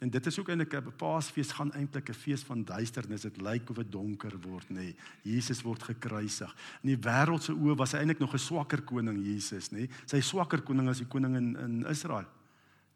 En 0.00 0.10
dit 0.12 0.26
is 0.28 0.38
ook 0.40 0.48
eintlik 0.52 0.74
'n 0.74 0.92
Paasfees 0.96 1.52
gaan 1.52 1.72
eintlik 1.72 2.08
'n 2.10 2.14
fees 2.14 2.42
van 2.44 2.64
duisternis. 2.64 3.22
Dit 3.22 3.40
lyk 3.40 3.70
of 3.70 3.76
dit 3.76 3.92
donker 3.92 4.32
word, 4.40 4.68
nê. 4.70 4.94
Jesus 5.22 5.62
word 5.62 5.82
gekruisig. 5.82 6.54
In 6.82 6.96
die 6.96 7.02
wêreld 7.08 7.42
se 7.42 7.52
oë 7.52 7.76
was 7.76 7.92
hy 7.92 7.98
eintlik 7.98 8.20
nog 8.20 8.34
'n 8.34 8.38
swakker 8.38 8.82
koning, 8.82 9.24
Jesus, 9.24 9.70
nê. 9.70 9.88
Sy 10.06 10.20
swakker 10.20 10.62
koning 10.62 10.88
as 10.88 10.98
die 10.98 11.06
koning 11.08 11.36
in 11.36 11.56
in 11.56 11.86
Israel. 11.86 12.26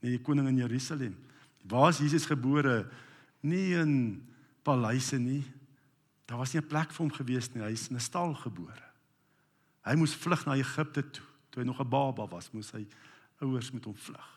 Nee, 0.01 0.17
die 0.17 0.25
koning 0.25 0.49
in 0.49 0.57
Jerusalem. 0.57 1.17
Waar 1.69 1.91
is 1.91 1.99
Jesus 1.99 2.27
gebore? 2.27 2.89
Nie 3.43 3.75
in 3.75 4.23
paleise 4.63 5.19
nie. 5.19 5.45
Daar 6.27 6.39
was 6.39 6.53
nie 6.53 6.63
'n 6.63 6.67
plek 6.67 6.93
vir 6.93 7.07
hom 7.07 7.11
gewees 7.11 7.55
nie. 7.55 7.63
Hy 7.63 7.73
is 7.73 7.89
in 7.89 7.97
'n 7.97 8.01
stal 8.01 8.35
gebore. 8.35 8.90
Hy 9.85 9.95
moes 9.97 10.15
vlug 10.15 10.45
na 10.47 10.59
Egipte 10.61 11.03
toe. 11.11 11.25
Toe 11.51 11.63
hy 11.63 11.67
nog 11.67 11.81
'n 11.81 11.89
baba 11.89 12.27
was, 12.27 12.51
moes 12.53 12.71
hy 12.71 12.87
ouers 13.41 13.71
met 13.73 13.85
hom 13.85 13.97
vlug. 13.97 14.29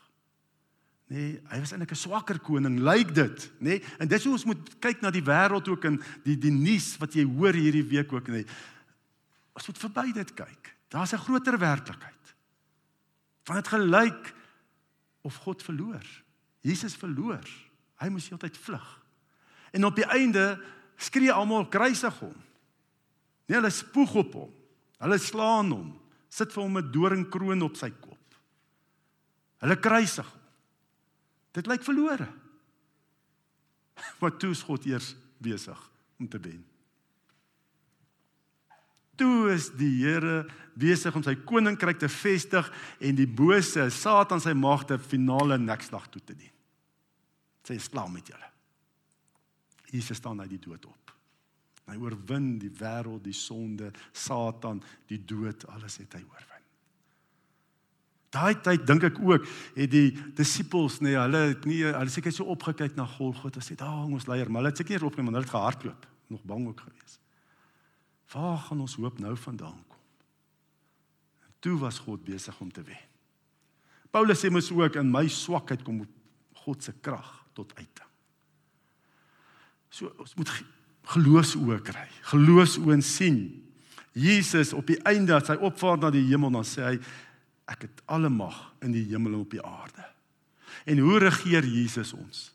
Nee, 1.07 1.41
hy 1.49 1.59
was 1.59 1.71
eintlik 1.71 1.91
'n 1.91 1.95
swakker 1.95 2.39
koning, 2.39 2.79
lyk 2.79 3.13
dit, 3.13 3.51
nê? 3.59 3.77
Nee, 3.77 3.83
en 3.99 4.07
dis 4.07 4.23
hoe 4.23 4.33
ons 4.33 4.45
moet 4.45 4.79
kyk 4.79 5.01
na 5.01 5.11
die 5.11 5.23
wêreld 5.23 5.67
ook 5.67 5.85
in 5.85 6.01
die 6.23 6.37
die 6.37 6.51
nuus 6.51 6.97
wat 6.97 7.13
jy 7.13 7.23
hoor 7.23 7.53
hierdie 7.53 7.85
week 7.85 8.13
ook, 8.13 8.27
nê. 8.27 8.31
Nee. 8.31 8.45
Ons 9.53 9.67
moet 9.67 9.77
verby 9.77 10.11
dit 10.13 10.33
kyk. 10.33 10.75
Daar's 10.89 11.13
'n 11.13 11.17
groter 11.17 11.59
werklikheid. 11.59 12.35
Want 13.45 13.63
dit 13.63 13.67
gelyk 13.67 14.33
of 15.21 15.35
God 15.35 15.63
verloor. 15.63 16.05
Jesus 16.61 16.95
verloor. 16.95 17.43
Hy 17.99 18.07
moes 18.09 18.29
heeltyd 18.29 18.57
vlug. 18.57 19.01
En 19.71 19.85
op 19.85 19.95
die 19.95 20.05
einde 20.05 20.63
skree 20.95 21.31
almal 21.31 21.67
kruisig 21.67 22.19
hom. 22.19 22.35
Nee, 23.45 23.57
hulle 23.57 23.69
spoeg 23.69 24.15
op 24.15 24.33
hom. 24.33 24.53
Hulle 25.01 25.17
slaan 25.17 25.71
hom, 25.71 25.89
sit 26.29 26.51
vir 26.53 26.63
hom 26.63 26.77
'n 26.77 26.91
doringkroon 26.91 27.61
op 27.61 27.75
sy 27.77 27.89
kop. 27.89 28.37
Hulle 29.61 29.79
kruisig 29.79 30.25
hom. 30.25 30.41
Dit 31.53 31.67
lyk 31.67 31.83
verlore. 31.85 32.27
Maar 34.19 34.37
toe 34.37 34.51
is 34.51 34.63
God 34.65 34.85
eers 34.85 35.15
besig 35.37 35.79
om 36.19 36.27
te 36.27 36.39
wen. 36.41 36.63
Toe 39.15 39.51
is 39.53 39.69
die 39.77 40.01
Here 40.01 40.47
besig 40.73 41.13
om 41.15 41.23
sy 41.23 41.35
koninkryk 41.45 41.99
te 42.01 42.09
vestig 42.09 42.69
en 42.99 43.15
die 43.15 43.29
bose, 43.29 43.85
Satan 43.93 44.41
sy 44.41 44.55
magte 44.57 44.97
finale 44.97 45.59
nekslag 45.61 46.09
toe 46.09 46.21
te 46.25 46.33
dien. 46.33 46.53
Sy 47.63 47.77
is 47.77 47.91
klaar 47.93 48.09
met 48.11 48.27
julle. 48.27 48.49
Jesus 49.93 50.17
staan 50.17 50.41
uit 50.41 50.49
die 50.49 50.63
dood 50.63 50.89
op. 50.89 51.02
Hy 51.89 51.97
oorwin 51.99 52.57
die 52.61 52.71
wêreld, 52.79 53.23
die 53.25 53.35
sonde, 53.35 53.91
Satan, 54.15 54.79
die 55.09 55.19
dood, 55.19 55.65
alles 55.73 55.99
het 55.99 56.15
hy 56.15 56.23
oorwin. 56.23 56.49
Daai 58.33 58.55
tyd 58.65 58.85
dink 58.89 59.03
ek 59.05 59.19
ook 59.21 59.45
het 59.75 59.91
die 59.93 60.09
disippels 60.33 60.97
nee, 61.05 61.13
hulle 61.19 61.43
het 61.51 61.67
nie 61.69 61.83
hulle 61.85 62.09
seker 62.09 62.33
so 62.33 62.47
opgekyk 62.49 62.95
na 62.97 63.05
Golgotha 63.05 63.61
sê, 63.61 63.75
"Daar 63.77 63.99
hang 64.01 64.13
ons 64.13 64.25
leier," 64.25 64.49
maar 64.49 64.63
hulle 64.63 64.71
het 64.73 64.81
seker 64.81 64.99
nie 64.99 65.07
opgekom, 65.07 65.27
hulle 65.29 65.43
het 65.43 65.53
gehardloop, 65.53 66.07
nog 66.29 66.43
bang 66.43 66.67
ook 66.67 66.79
gewees. 66.79 67.19
Waar 68.33 68.57
gaan 68.57 68.79
ons 68.79 68.95
hoop 68.95 69.19
nou 69.19 69.35
vandaan 69.37 69.83
kom? 69.87 69.99
En 71.45 71.53
toe 71.59 71.77
was 71.77 71.99
God 71.99 72.23
besig 72.23 72.59
om 72.59 72.71
te 72.71 72.81
wen. 72.81 73.05
Paulus 74.09 74.39
sê 74.39 74.49
mos 74.49 74.71
ook 74.71 74.95
in 74.95 75.11
my 75.11 75.27
swakheid 75.27 75.83
kom 75.83 76.07
God 76.53 76.83
se 76.83 76.93
krag 77.01 77.45
tot 77.53 77.75
uiting. 77.75 78.09
So 79.89 80.13
ons 80.17 80.35
moet 80.35 80.49
geloofsoë 81.11 81.81
kry. 81.83 82.07
Geloofsoë 82.31 83.01
sien. 83.03 83.41
Jesus 84.13 84.73
op 84.77 84.87
die 84.87 84.99
einde 85.09 85.35
as 85.35 85.49
hy 85.49 85.57
opvaar 85.65 85.97
na 85.99 86.11
die 86.13 86.25
hemel 86.27 86.53
dan 86.53 86.67
sê 86.67 86.83
hy 86.85 86.97
ek 87.73 87.87
het 87.87 88.03
alle 88.11 88.29
mag 88.29 88.55
in 88.85 88.93
die 88.93 89.05
hemel 89.09 89.33
en 89.33 89.45
op 89.45 89.55
die 89.55 89.63
aarde. 89.63 90.05
En 90.85 90.99
hoe 90.99 91.19
regeer 91.23 91.65
Jesus 91.65 92.13
ons? 92.13 92.49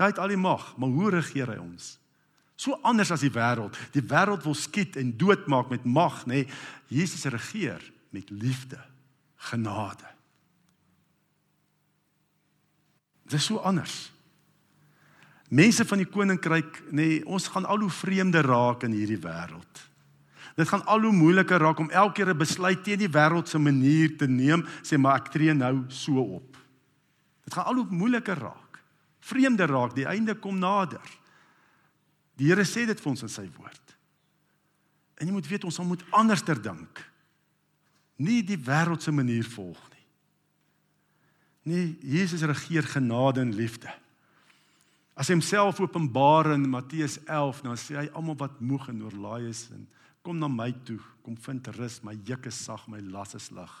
Hy 0.00 0.08
het 0.12 0.20
al 0.20 0.32
die 0.32 0.40
mag, 0.40 0.72
maar 0.80 0.92
hoe 0.92 1.10
regeer 1.16 1.50
hy 1.52 1.58
ons? 1.60 1.96
So 2.60 2.76
anders 2.84 3.10
as 3.12 3.24
die 3.24 3.32
wêreld. 3.32 3.76
Die 3.94 4.04
wêreld 4.04 4.44
wil 4.44 4.56
skiet 4.56 4.98
en 5.00 5.14
doodmaak 5.16 5.70
met 5.72 5.84
mag, 5.88 6.22
nê? 6.28 6.44
Nee, 6.44 6.48
Jesus 6.92 7.24
regeer 7.32 7.80
met 8.12 8.30
liefde, 8.30 8.80
genade. 9.48 10.08
Dit 13.24 13.38
is 13.38 13.46
so 13.46 13.62
anders. 13.64 14.10
Mense 15.50 15.84
van 15.84 15.98
die 15.98 16.06
koninkryk, 16.06 16.76
nê, 16.90 16.96
nee, 16.96 17.22
ons 17.26 17.48
gaan 17.50 17.66
al 17.66 17.82
hoe 17.82 17.90
vreemder 17.90 18.46
raak 18.46 18.84
in 18.86 18.94
hierdie 18.94 19.18
wêreld. 19.18 19.80
Dit 20.54 20.68
gaan 20.70 20.84
al 20.86 21.08
hoe 21.08 21.14
moeiliker 21.14 21.58
raak 21.58 21.80
om 21.82 21.90
elke 21.90 22.20
keer 22.20 22.30
'n 22.30 22.38
besluit 22.38 22.84
teen 22.84 22.98
die 22.98 23.10
wêreld 23.10 23.48
se 23.48 23.58
manier 23.58 24.16
te 24.16 24.26
neem, 24.26 24.66
sê 24.82 24.98
maar 24.98 25.16
ek 25.16 25.30
tree 25.30 25.54
nou 25.54 25.84
so 25.88 26.20
op. 26.20 26.56
Dit 27.44 27.54
gaan 27.54 27.64
al 27.64 27.74
hoe 27.74 27.86
moeiliker 27.90 28.38
raak. 28.38 28.78
Vreemder 29.20 29.68
raak, 29.68 29.94
die 29.94 30.06
einde 30.06 30.34
kom 30.34 30.58
nader. 30.58 31.02
Die 32.36 32.46
Here 32.46 32.64
sê 32.64 32.86
dit 32.86 33.00
vir 33.00 33.10
ons 33.10 33.22
in 33.22 33.28
sy 33.28 33.48
woord. 33.56 33.96
En 35.18 35.26
jy 35.26 35.32
moet 35.32 35.48
weet 35.48 35.64
ons 35.64 35.78
moet 35.78 36.04
anderster 36.10 36.62
dink. 36.62 37.10
Nie 38.16 38.42
die 38.42 38.58
wêreld 38.58 39.02
se 39.02 39.12
manier 39.12 39.44
volg 39.44 39.80
nie. 39.90 40.06
Nee, 41.62 41.98
Jesus 42.02 42.42
regeer 42.42 42.82
genade 42.82 43.40
en 43.40 43.54
liefde. 43.54 43.92
As 45.20 45.28
hy 45.28 45.36
homself 45.36 45.82
openbaar 45.84 46.54
in 46.54 46.62
Matteus 46.72 47.18
11, 47.26 47.58
dan 47.66 47.76
sê 47.76 47.96
hy 47.98 48.06
almal 48.16 48.38
wat 48.40 48.60
moeg 48.64 48.86
en 48.88 49.02
oorlaai 49.04 49.50
is 49.50 49.66
en 49.74 49.82
kom 50.24 50.38
na 50.40 50.48
my 50.48 50.70
toe, 50.88 50.96
kom 51.24 51.36
vind 51.44 51.68
rus, 51.76 51.98
my 52.04 52.14
juk 52.28 52.48
is 52.48 52.56
sag, 52.56 52.86
my 52.88 53.02
las 53.12 53.36
is 53.36 53.50
lig. 53.52 53.74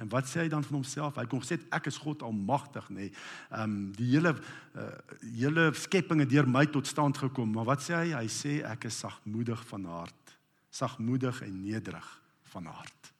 En 0.00 0.08
wat 0.12 0.28
sê 0.28 0.42
hy 0.42 0.48
dan 0.52 0.64
van 0.64 0.78
homself? 0.78 1.18
Hy 1.20 1.26
kom 1.28 1.44
sê 1.44 1.58
ek 1.72 1.90
is 1.92 2.00
God 2.00 2.24
almagtig, 2.24 2.88
nê. 2.88 3.10
Nee. 3.10 3.12
Ehm 3.50 3.76
um, 3.76 3.78
die 3.96 4.08
hele 4.14 4.32
uh, 4.32 4.88
hele 5.36 5.68
skepping 5.76 6.24
het 6.24 6.32
deur 6.32 6.48
my 6.48 6.64
tot 6.72 6.88
stand 6.88 7.20
gekom, 7.20 7.52
maar 7.52 7.68
wat 7.74 7.84
sê 7.84 7.96
hy? 7.98 8.10
Hy 8.16 8.32
sê 8.32 8.58
ek 8.64 8.88
is 8.88 9.04
sagmoedig 9.04 9.68
van 9.68 9.88
hart, 9.92 10.36
sagmoedig 10.72 11.44
en 11.44 11.56
nederig 11.60 12.12
van 12.56 12.72
hart. 12.72 13.12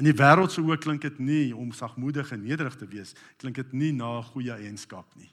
In 0.00 0.08
die 0.08 0.16
wêreld 0.16 0.56
se 0.56 0.64
oë 0.64 0.80
klink 0.80 1.04
dit 1.04 1.20
nie 1.20 1.48
om 1.52 1.72
sagmoedig 1.76 2.32
en 2.32 2.46
nederig 2.48 2.80
te 2.80 2.88
wees, 2.88 3.16
klink 3.36 3.60
dit 3.60 3.76
nie 3.76 3.92
na 3.92 4.20
'n 4.20 4.30
goeie 4.32 4.56
eienskap 4.56 5.04
nie. 5.16 5.32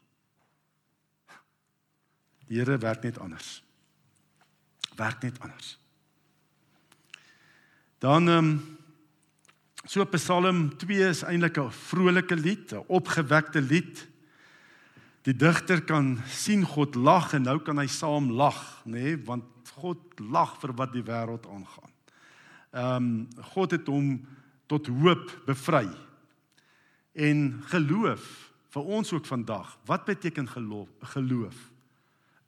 Die 2.48 2.60
Here 2.60 2.78
werk 2.78 3.04
net 3.04 3.18
anders. 3.20 3.64
Werk 4.96 5.24
net 5.26 5.40
anders. 5.42 5.76
Dan 8.00 8.30
ehm 8.30 8.38
um, 8.38 8.78
so 9.86 10.06
Psalm 10.06 10.78
2 10.78 11.10
is 11.10 11.24
eintlik 11.24 11.58
'n 11.58 11.72
vrolike 11.72 12.36
lied, 12.36 12.74
'n 12.74 12.86
opgewekte 12.88 13.62
lied. 13.62 14.08
Die 15.22 15.36
digter 15.36 15.82
kan 15.82 16.22
sien 16.28 16.66
God 16.66 16.96
lag 16.96 17.34
en 17.34 17.42
nou 17.42 17.60
kan 17.60 17.78
hy 17.78 17.88
saam 17.88 18.32
lag, 18.32 18.82
nê, 18.86 18.92
nee, 18.92 19.18
want 19.18 19.44
God 19.74 20.20
lag 20.20 20.60
vir 20.62 20.74
wat 20.74 20.94
die 20.94 21.04
wêreld 21.04 21.46
aangaan. 21.46 21.94
Ehm 22.72 22.96
um, 22.96 23.28
God 23.54 23.72
het 23.72 23.88
hom 23.88 24.28
tot 24.68 24.88
hoop 24.88 25.42
bevry. 25.46 25.90
En 27.14 27.64
geloof 27.66 28.52
vir 28.70 28.84
ons 28.84 29.14
ook 29.14 29.26
vandag. 29.26 29.78
Wat 29.86 30.06
beteken 30.06 30.50
geloof? 30.50 30.90
Geloof 31.02 31.75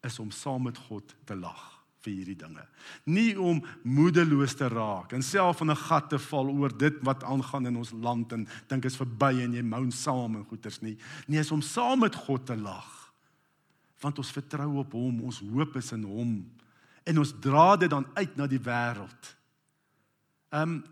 is 0.05 0.19
om 0.19 0.31
saam 0.31 0.63
met 0.63 0.77
God 0.77 1.15
te 1.25 1.35
lag 1.35 1.77
vir 2.07 2.13
hierdie 2.13 2.37
dinge. 2.39 2.63
Nie 3.09 3.35
om 3.39 3.61
moedeloos 3.83 4.55
te 4.57 4.69
raak 4.71 5.13
en 5.15 5.23
self 5.25 5.61
in 5.61 5.71
'n 5.71 5.83
gat 5.87 6.09
te 6.09 6.19
val 6.19 6.49
oor 6.49 6.69
dit 6.69 6.95
wat 7.03 7.23
aangaan 7.23 7.67
in 7.67 7.77
ons 7.77 7.91
land 7.91 8.31
en 8.33 8.47
dink 8.67 8.85
is 8.85 8.95
verby 8.95 9.43
en 9.43 9.53
jy 9.53 9.63
moun 9.63 9.91
saam 9.91 10.35
en 10.35 10.45
goeters 10.45 10.81
nie. 10.81 10.97
Nee, 11.27 11.39
is 11.39 11.51
om 11.51 11.61
saam 11.61 11.99
met 11.99 12.15
God 12.15 12.45
te 12.45 12.55
lag. 12.55 13.13
Want 14.01 14.17
ons 14.17 14.31
vertrou 14.31 14.77
op 14.77 14.91
hom, 14.93 15.23
ons 15.23 15.39
hoop 15.39 15.75
is 15.75 15.91
in 15.91 16.03
hom 16.03 16.51
en 17.03 17.17
ons 17.17 17.33
dra 17.39 17.75
dit 17.77 17.89
dan 17.89 18.05
uit 18.13 18.35
na 18.37 18.47
die 18.47 18.59
wêreld. 18.59 19.35
Ehm 20.51 20.61
um, 20.61 20.83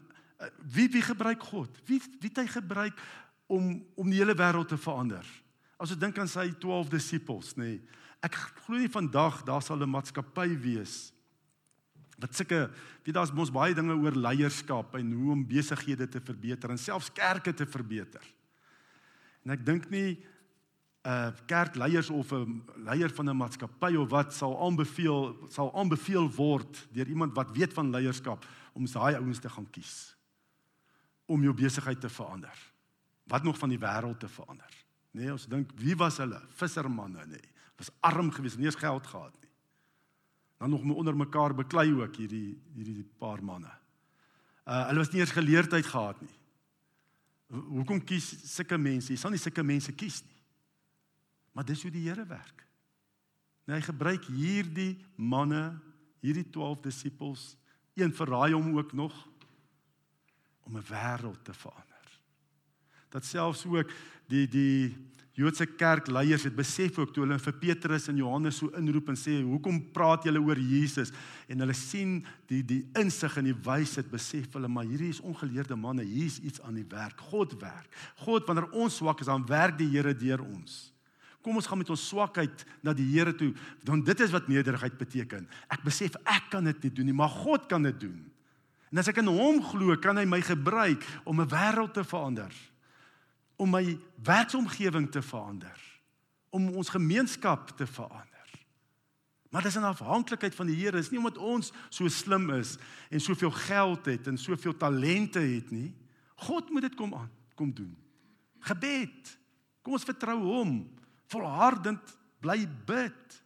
wie 0.74 0.90
wie 0.90 1.02
gebruik 1.02 1.44
God? 1.44 1.70
Wie 1.86 2.02
wie 2.20 2.30
het 2.30 2.38
hy 2.38 2.48
gebruik 2.48 3.00
om 3.48 3.86
om 3.96 4.10
die 4.10 4.20
hele 4.20 4.36
wêreld 4.36 4.68
te 4.68 4.78
verander? 4.78 5.26
As 5.78 5.92
ons 5.92 6.00
dink 6.00 6.18
aan 6.18 6.28
sy 6.28 6.52
12 6.60 6.90
disippels, 6.90 7.56
nê. 7.56 7.64
Nee, 7.64 7.82
ek 8.26 8.38
glo 8.66 8.80
nie 8.80 8.92
vandag 8.92 9.44
daar 9.46 9.62
sal 9.62 9.78
'n 9.82 9.90
maatskappy 9.90 10.58
wees 10.58 11.16
wat 12.20 12.36
sulke 12.36 12.70
weet 13.04 13.16
daar's 13.16 13.34
mos 13.36 13.52
baie 13.52 13.76
dinge 13.76 13.94
oor 13.94 14.16
leierskap 14.16 14.96
en 14.96 15.12
hoe 15.12 15.32
om 15.36 15.44
besighede 15.48 16.08
te 16.08 16.22
verbeter 16.24 16.72
en 16.72 16.80
selfs 16.80 17.12
kerke 17.14 17.54
te 17.54 17.68
verbeter. 17.68 18.24
En 19.44 19.52
ek 19.52 19.66
dink 19.66 19.90
nie 19.90 20.18
'n 21.06 21.12
uh, 21.12 21.32
kerkleiers 21.46 22.10
of 22.10 22.32
'n 22.32 22.64
leier 22.88 23.10
van 23.10 23.30
'n 23.30 23.38
maatskappy 23.38 23.96
of 23.96 24.10
wat 24.10 24.34
sal 24.34 24.58
aanbeveel 24.58 25.48
sal 25.50 25.70
aanbeveel 25.76 26.32
word 26.32 26.88
deur 26.92 27.08
iemand 27.08 27.36
wat 27.36 27.52
weet 27.52 27.74
van 27.74 27.92
leierskap 27.92 28.46
om 28.74 28.86
daai 28.86 29.16
ouens 29.16 29.40
te 29.40 29.50
gaan 29.50 29.70
kies 29.70 30.16
om 31.28 31.42
jou 31.42 31.54
besigheid 31.54 32.02
te 32.02 32.10
verander. 32.10 32.58
Wat 33.28 33.44
nog 33.44 33.58
van 33.58 33.70
die 33.70 33.80
wêreld 33.80 34.20
te 34.20 34.28
verander. 34.28 34.72
Nee, 35.12 35.32
ons 35.32 35.48
dink 35.48 35.72
wie 35.76 35.96
was 35.96 36.18
hulle? 36.18 36.42
Vissermanne, 36.50 37.26
nee 37.26 37.55
was 37.78 37.92
arm 38.00 38.32
geweest, 38.32 38.58
nie 38.58 38.66
eens 38.66 38.80
geld 38.80 39.08
gehad 39.08 39.34
nie. 39.42 39.52
Dan 40.58 40.70
nog 40.70 40.82
onder 40.96 41.16
mekaar 41.16 41.56
beklei 41.56 41.92
ook 41.94 42.16
hierdie 42.16 42.58
hierdie 42.74 43.04
paar 43.20 43.44
manne. 43.44 43.72
Uh 44.66 44.86
hulle 44.88 45.04
was 45.04 45.12
nie 45.12 45.22
eers 45.22 45.36
geleerdheid 45.36 45.86
gehad 45.86 46.22
nie. 46.22 46.36
Hoekom 47.48 48.04
kies 48.04 48.32
sulke 48.56 48.78
mense? 48.78 49.14
Jy 49.14 49.20
sal 49.20 49.34
nie 49.34 49.42
sulke 49.42 49.64
mense 49.64 49.94
kies 49.94 50.22
nie. 50.26 50.40
Maar 51.54 51.66
dis 51.66 51.84
hoe 51.86 51.92
die 51.92 52.08
Here 52.08 52.26
werk. 52.28 52.66
Nee, 53.66 53.78
hy 53.80 53.86
gebruik 53.86 54.26
hierdie 54.30 54.98
manne, 55.16 55.80
hierdie 56.22 56.46
12 56.54 56.84
disippels, 56.86 57.56
een 57.98 58.14
verraai 58.14 58.54
hom 58.54 58.76
ook 58.78 58.94
nog 58.94 59.16
om 60.66 60.78
'n 60.78 60.86
wêreld 60.90 61.44
te 61.44 61.54
verander. 61.54 61.95
Dat 63.16 63.24
selfs 63.28 63.64
ook 63.66 63.92
die 64.32 64.46
die 64.52 64.96
Joodse 65.36 65.66
kerkleiers 65.68 66.46
het 66.48 66.56
besef 66.56 66.96
ook 66.96 67.10
toe 67.12 67.26
hulle 67.26 67.36
vir 67.44 67.56
Petrus 67.60 68.06
en 68.08 68.16
Johannes 68.22 68.56
so 68.62 68.72
inroep 68.80 69.10
en 69.12 69.18
sê 69.20 69.34
hoekom 69.44 69.82
praat 69.92 70.24
julle 70.24 70.40
oor 70.40 70.60
Jesus? 70.60 71.12
En 71.52 71.60
hulle 71.60 71.76
sien 71.76 72.22
die 72.48 72.62
die 72.64 72.86
insig 72.96 73.36
en 73.42 73.50
die 73.50 73.58
wysheid 73.66 74.08
besef 74.14 74.54
hulle 74.56 74.70
maar 74.72 74.88
hierdie 74.88 75.12
is 75.12 75.20
ongeleerde 75.20 75.76
manne. 75.76 76.06
Hier's 76.08 76.38
iets 76.40 76.62
aan 76.64 76.78
die 76.80 76.88
werk. 76.88 77.20
God 77.34 77.58
werk. 77.60 77.90
God 78.24 78.48
wanneer 78.48 78.70
ons 78.72 79.02
swak 79.02 79.26
is 79.26 79.32
dan 79.32 79.44
werk 79.50 79.76
die 79.82 79.90
Here 79.92 80.14
deur 80.16 80.44
ons. 80.46 80.78
Kom 81.44 81.60
ons 81.60 81.68
gaan 81.68 81.82
met 81.84 81.92
ons 81.92 82.06
swakheid 82.10 82.64
na 82.82 82.94
die 82.96 83.08
Here 83.10 83.34
toe 83.36 83.52
want 83.84 84.08
dit 84.08 84.24
is 84.24 84.32
wat 84.32 84.48
nederigheid 84.48 84.96
beteken. 85.02 85.50
Ek 85.68 85.84
besef 85.84 86.16
ek 86.24 86.48
kan 86.54 86.72
dit 86.72 86.88
nie 86.88 86.94
doen 87.02 87.12
nie 87.12 87.18
maar 87.18 87.36
God 87.44 87.68
kan 87.72 87.84
dit 87.84 88.00
doen. 88.08 88.24
En 88.88 89.04
as 89.04 89.12
ek 89.12 89.20
in 89.20 89.28
hom 89.28 89.60
glo, 89.68 89.92
kan 90.00 90.16
hy 90.16 90.24
my 90.24 90.40
gebruik 90.40 91.04
om 91.28 91.42
'n 91.42 91.50
wêreld 91.52 91.92
te 91.92 92.04
verander. 92.08 92.56
Om 93.56 93.70
my 93.70 93.98
werksomgewing 94.24 95.12
te 95.12 95.22
verander. 95.22 96.02
Om 96.50 96.70
ons 96.70 96.90
gemeenskap 96.90 97.70
te 97.78 97.88
verander. 97.88 98.32
Maar 99.50 99.62
dit 99.62 99.72
is 99.72 99.78
'n 99.78 99.84
afhanklikheid 99.84 100.56
van 100.56 100.68
die 100.68 100.76
Here. 100.76 100.92
Dit 100.92 101.04
is 101.04 101.10
nie 101.10 101.20
omdat 101.20 101.38
ons 101.38 101.72
so 101.90 102.08
slim 102.08 102.50
is 102.50 102.78
en 103.10 103.20
soveel 103.20 103.52
geld 103.52 104.06
het 104.06 104.28
en 104.28 104.38
soveel 104.38 104.78
talente 104.78 105.40
het 105.40 105.72
nie. 105.72 105.96
God 106.36 106.70
moet 106.70 106.82
dit 106.82 106.96
kom 106.96 107.14
aan 107.14 107.32
kom 107.56 107.74
doen. 107.74 107.96
Gebed. 108.60 109.38
Kom 109.82 109.96
ons 109.96 110.08
vertrou 110.08 110.38
hom. 110.44 110.78
Volhardend 111.32 112.18
bly 112.44 112.60
bid. 112.88 113.42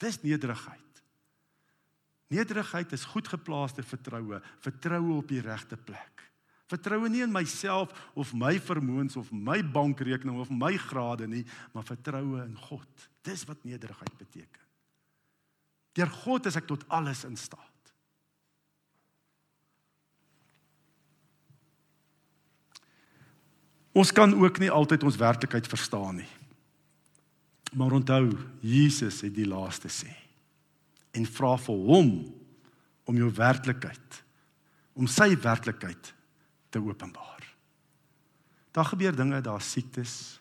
Dis 0.00 0.22
nederigheid. 0.24 0.78
Nederigheid 2.30 2.92
is 2.94 3.08
goed 3.10 3.28
geplaaste 3.28 3.82
vertroue, 3.82 4.38
vertroue 4.62 5.16
op 5.18 5.28
die 5.28 5.42
regte 5.42 5.76
plek. 5.76 6.09
Vertroue 6.70 7.10
nie 7.10 7.24
in 7.24 7.32
myself 7.34 7.90
of 8.14 8.32
my 8.36 8.54
vermoëns 8.62 9.16
of 9.18 9.32
my 9.34 9.58
bankrekening 9.62 10.38
of 10.38 10.52
my 10.54 10.76
grade 10.78 11.26
nie, 11.26 11.42
maar 11.74 11.86
vertroue 11.88 12.44
in 12.44 12.54
God. 12.68 13.08
Dis 13.26 13.42
wat 13.48 13.64
nederigheid 13.66 14.14
beteken. 14.18 14.66
Deur 15.98 16.12
God 16.22 16.46
is 16.46 16.58
ek 16.60 16.68
tot 16.70 16.84
alles 16.94 17.24
in 17.26 17.34
staat. 17.38 17.66
Ons 23.90 24.12
kan 24.14 24.30
ook 24.38 24.60
nie 24.62 24.70
altyd 24.70 25.02
ons 25.02 25.18
werklikheid 25.18 25.66
verstaan 25.66 26.20
nie. 26.22 26.30
Maar 27.74 27.98
onthou, 27.98 28.30
Jesus 28.62 29.20
het 29.26 29.34
die 29.34 29.48
laaste 29.48 29.90
sê 29.90 30.14
en 31.10 31.26
vra 31.26 31.56
vir 31.58 31.78
hom 31.90 32.10
om 33.10 33.16
jou 33.18 33.26
werklikheid 33.34 34.18
om 34.94 35.08
sy 35.10 35.32
werklikheid 35.42 36.12
te 36.70 36.82
openbaar. 36.82 37.46
Daar 38.70 38.84
gebeur 38.84 39.16
dinge, 39.16 39.40
daar 39.40 39.62
siektes. 39.62 40.40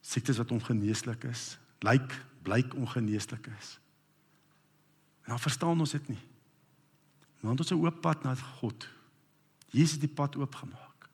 Siektes 0.00 0.36
wat 0.36 0.52
ongeneeslik 0.52 1.24
is, 1.24 1.58
lyk 1.84 2.16
blyk 2.42 2.74
ongeneeslik 2.74 3.46
is. 3.58 3.78
En 5.24 5.36
dan 5.36 5.40
verstaan 5.40 5.80
ons 5.80 5.92
dit 5.92 6.08
nie. 6.08 6.22
Want 7.40 7.60
ons 7.60 7.70
is 7.70 7.76
'n 7.76 7.84
oop 7.84 8.00
pad 8.00 8.22
na 8.22 8.34
God. 8.34 8.88
Jesus 9.68 9.92
het 9.92 10.00
die 10.00 10.14
pad 10.14 10.36
oopgemaak. 10.36 11.08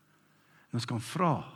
En 0.71 0.79
ons 0.79 0.85
kan 0.85 1.01
vra, 1.01 1.55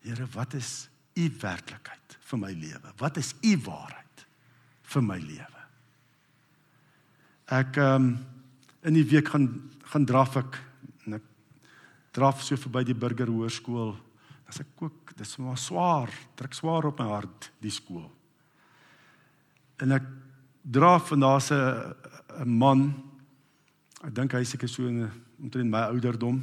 Here, 0.00 0.26
wat 0.26 0.54
is 0.54 0.88
u 1.14 1.30
werklikheid 1.40 2.18
vir 2.20 2.38
my 2.38 2.52
lewe? 2.52 2.92
Wat 2.96 3.16
is 3.16 3.34
u 3.40 3.58
waarheid? 3.58 4.04
vir 4.94 5.04
my 5.04 5.18
lewe. 5.18 5.66
Ek 7.54 7.80
ehm 7.80 8.08
um, 8.08 8.14
in 8.84 8.94
die 8.94 9.06
week 9.08 9.28
gaan 9.32 9.48
gaan 9.84 10.06
draf 10.08 10.36
ek 10.40 10.56
en 11.06 11.18
ek 11.18 11.24
draf 12.16 12.42
so 12.42 12.56
verby 12.56 12.82
die 12.88 12.96
burger 12.98 13.30
hoërskool. 13.30 13.94
As 14.48 14.60
ek 14.60 14.72
kook, 14.76 15.12
dis 15.16 15.36
maar 15.38 15.58
swaar, 15.60 16.10
trek 16.34 16.54
swaar 16.56 16.88
op 16.88 16.98
my 16.98 17.06
hart 17.06 17.50
die 17.62 17.70
skool. 17.70 18.08
En 19.78 19.94
ek 19.94 20.08
draf 20.64 21.12
en 21.12 21.20
daar's 21.20 21.50
'n 21.52 21.94
'n 22.42 22.58
man 22.58 22.94
ek 24.04 24.14
dink 24.14 24.32
hy 24.32 24.44
seker 24.44 24.68
so 24.68 24.86
in 24.88 25.10
omtrent 25.40 25.70
my 25.70 25.86
ouderdom 25.92 26.42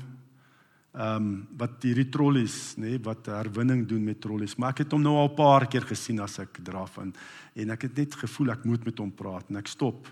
ehm 0.91 1.15
um, 1.15 1.47
wat 1.57 1.83
hierdie 1.83 2.09
trollies 2.11 2.75
nê 2.77 2.89
nee, 2.89 2.99
wat 2.99 3.25
herwinning 3.25 3.85
doen 3.87 4.03
met 4.03 4.19
trollies 4.21 4.57
maar 4.57 4.73
ek 4.73 4.83
het 4.83 4.91
hom 4.91 5.01
nou 5.01 5.15
al 5.15 5.29
'n 5.29 5.35
paar 5.35 5.67
keer 5.67 5.85
gesien 5.87 6.19
as 6.19 6.39
ek 6.39 6.59
draf 6.63 6.97
en 6.97 7.13
en 7.55 7.69
ek 7.69 7.81
het 7.81 7.97
net 7.97 8.15
gevoel 8.15 8.51
ek 8.51 8.65
moet 8.65 8.85
met 8.85 8.97
hom 8.97 9.11
praat 9.11 9.49
en 9.49 9.57
ek 9.57 9.67
stop 9.67 10.07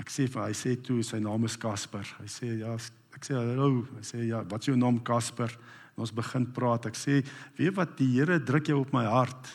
ek 0.00 0.10
sê 0.10 0.26
vir 0.30 0.46
hy 0.48 0.56
sê 0.58 0.74
toe 0.82 1.02
sy 1.06 1.20
naam 1.22 1.46
is 1.48 1.56
Casper 1.60 2.08
hy 2.18 2.28
sê 2.30 2.50
ja 2.62 2.74
ek 3.14 3.26
sê 3.26 3.36
hallo 3.38 3.84
hy 3.94 4.04
sê 4.06 4.26
ja 4.26 4.42
wat 4.50 4.64
is 4.64 4.72
jou 4.72 4.78
naam 4.78 4.98
Casper 5.06 5.52
en 5.94 6.04
ons 6.06 6.14
begin 6.14 6.48
praat 6.56 6.90
ek 6.90 6.98
sê 6.98 7.20
weet 7.58 7.76
wat 7.78 7.96
die 8.00 8.10
Here 8.16 8.40
druk 8.42 8.72
jou 8.72 8.80
op 8.82 8.92
my 8.96 9.06
hart 9.10 9.54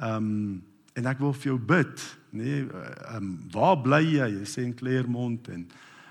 ehm 0.00 0.16
um, 0.16 0.58
en 0.98 1.06
ek 1.06 1.20
wil 1.22 1.30
vir 1.32 1.52
jou 1.52 1.58
bid 1.62 2.02
nê 2.34 2.44
nee, 2.44 2.64
ehm 2.66 3.16
um, 3.20 3.28
waar 3.52 3.78
bly 3.82 4.02
jy 4.04 4.32
hy 4.40 4.48
sê 4.48 4.64
in 4.66 4.76
Claremont 4.76 5.52
en 5.54 5.68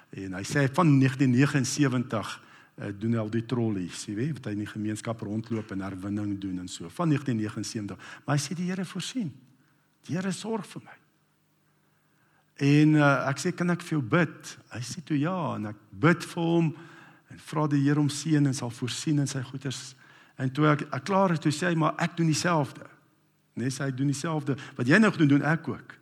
en 0.09 0.38
hy 0.39 0.45
sê 0.47 0.65
van 0.73 0.89
1979 0.99 2.31
uh, 2.79 2.89
doen 2.97 3.17
al 3.21 3.29
die 3.33 3.45
trollies, 3.45 4.05
jy 4.09 4.15
weet, 4.17 4.39
wat 4.39 4.49
hy 4.49 4.55
in 4.57 4.63
die 4.63 4.71
gemeenskap 4.71 5.21
rondloop 5.25 5.73
en 5.75 5.85
herwinning 5.85 6.33
doen 6.41 6.63
en 6.63 6.71
so 6.71 6.89
van 6.95 7.13
1979. 7.13 8.09
Maar 8.25 8.39
hy 8.39 8.43
sê 8.43 8.57
die 8.57 8.69
Here 8.71 8.85
voorsien. 8.88 9.29
Die 10.07 10.17
Here 10.17 10.33
sorg 10.35 10.67
vir 10.73 10.85
my. 10.88 10.98
En 12.60 12.95
uh, 13.00 13.10
ek 13.30 13.39
sê 13.39 13.54
kan 13.56 13.72
ek 13.72 13.84
vir 13.88 13.95
jou 13.95 14.04
bid? 14.04 14.54
Hy 14.74 14.82
sê 14.84 15.04
toe 15.08 15.15
ja 15.19 15.36
en 15.56 15.69
ek 15.72 15.78
bid 16.04 16.26
vir 16.28 16.43
hom 16.43 16.74
en 17.32 17.43
vra 17.48 17.67
die 17.72 17.80
Here 17.86 18.02
om 18.02 18.10
seën 18.12 18.43
en 18.43 18.58
sal 18.58 18.74
voorsien 18.74 19.22
in 19.24 19.30
sy 19.32 19.41
goeders. 19.48 19.93
En 20.39 20.52
toe 20.52 20.67
ek, 20.74 20.84
ek 20.91 21.06
klaar 21.08 21.36
is 21.36 21.39
toe 21.43 21.54
sê 21.56 21.72
hy 21.72 21.80
maar 21.80 21.95
ek 22.04 22.17
doen 22.19 22.28
dieselfde. 22.28 22.84
Nee, 23.60 23.72
sê 23.72 23.88
hy 23.88 23.95
doen 23.95 24.12
dieselfde. 24.12 24.58
Wat 24.76 24.91
jy 24.91 25.00
nou 25.00 25.12
doen, 25.15 25.32
doen 25.38 25.48
ek 25.48 25.72
ook. 25.72 25.95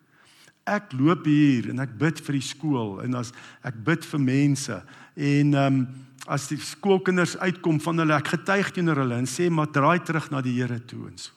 Ek 0.68 0.92
loop 0.98 1.30
hier 1.30 1.70
en 1.72 1.86
ek 1.86 1.94
bid 2.00 2.20
vir 2.26 2.40
die 2.40 2.46
skool 2.46 2.98
en 3.06 3.22
as 3.22 3.32
ek 3.66 3.78
bid 3.86 4.06
vir 4.10 4.24
mense 4.26 4.82
en 5.16 5.56
ehm 5.56 5.82
um, 5.82 5.88
as 6.28 6.50
die 6.52 6.58
skoolkinders 6.60 7.38
uitkom 7.40 7.78
van 7.80 8.02
hulle 8.02 8.16
ek 8.18 8.34
getuig 8.34 8.74
teenoor 8.76 9.00
hulle 9.00 9.16
en 9.22 9.30
sê 9.32 9.46
maar 9.48 9.70
draai 9.72 10.02
terug 10.04 10.26
na 10.34 10.42
die 10.44 10.58
Here 10.58 10.82
toe 10.84 11.06
en 11.08 11.16
so. 11.16 11.32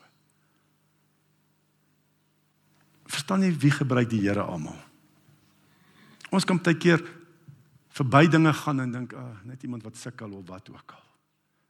Verstaan 3.06 3.46
jy 3.46 3.52
wie 3.54 3.70
gebruik 3.70 4.10
die 4.10 4.24
Here 4.24 4.42
almal? 4.42 4.74
Ons 6.30 6.46
kan 6.46 6.58
baie 6.62 6.78
keer 6.78 7.02
verby 7.90 8.26
dinge 8.30 8.52
gaan 8.54 8.80
en 8.80 8.92
dink, 8.92 9.14
"Ag, 9.14 9.22
oh, 9.22 9.44
net 9.44 9.62
iemand 9.62 9.82
wat 9.82 9.96
sukkel 9.96 10.32
of 10.32 10.46
wat 10.46 10.70
ook 10.70 10.92
al." 10.92 11.06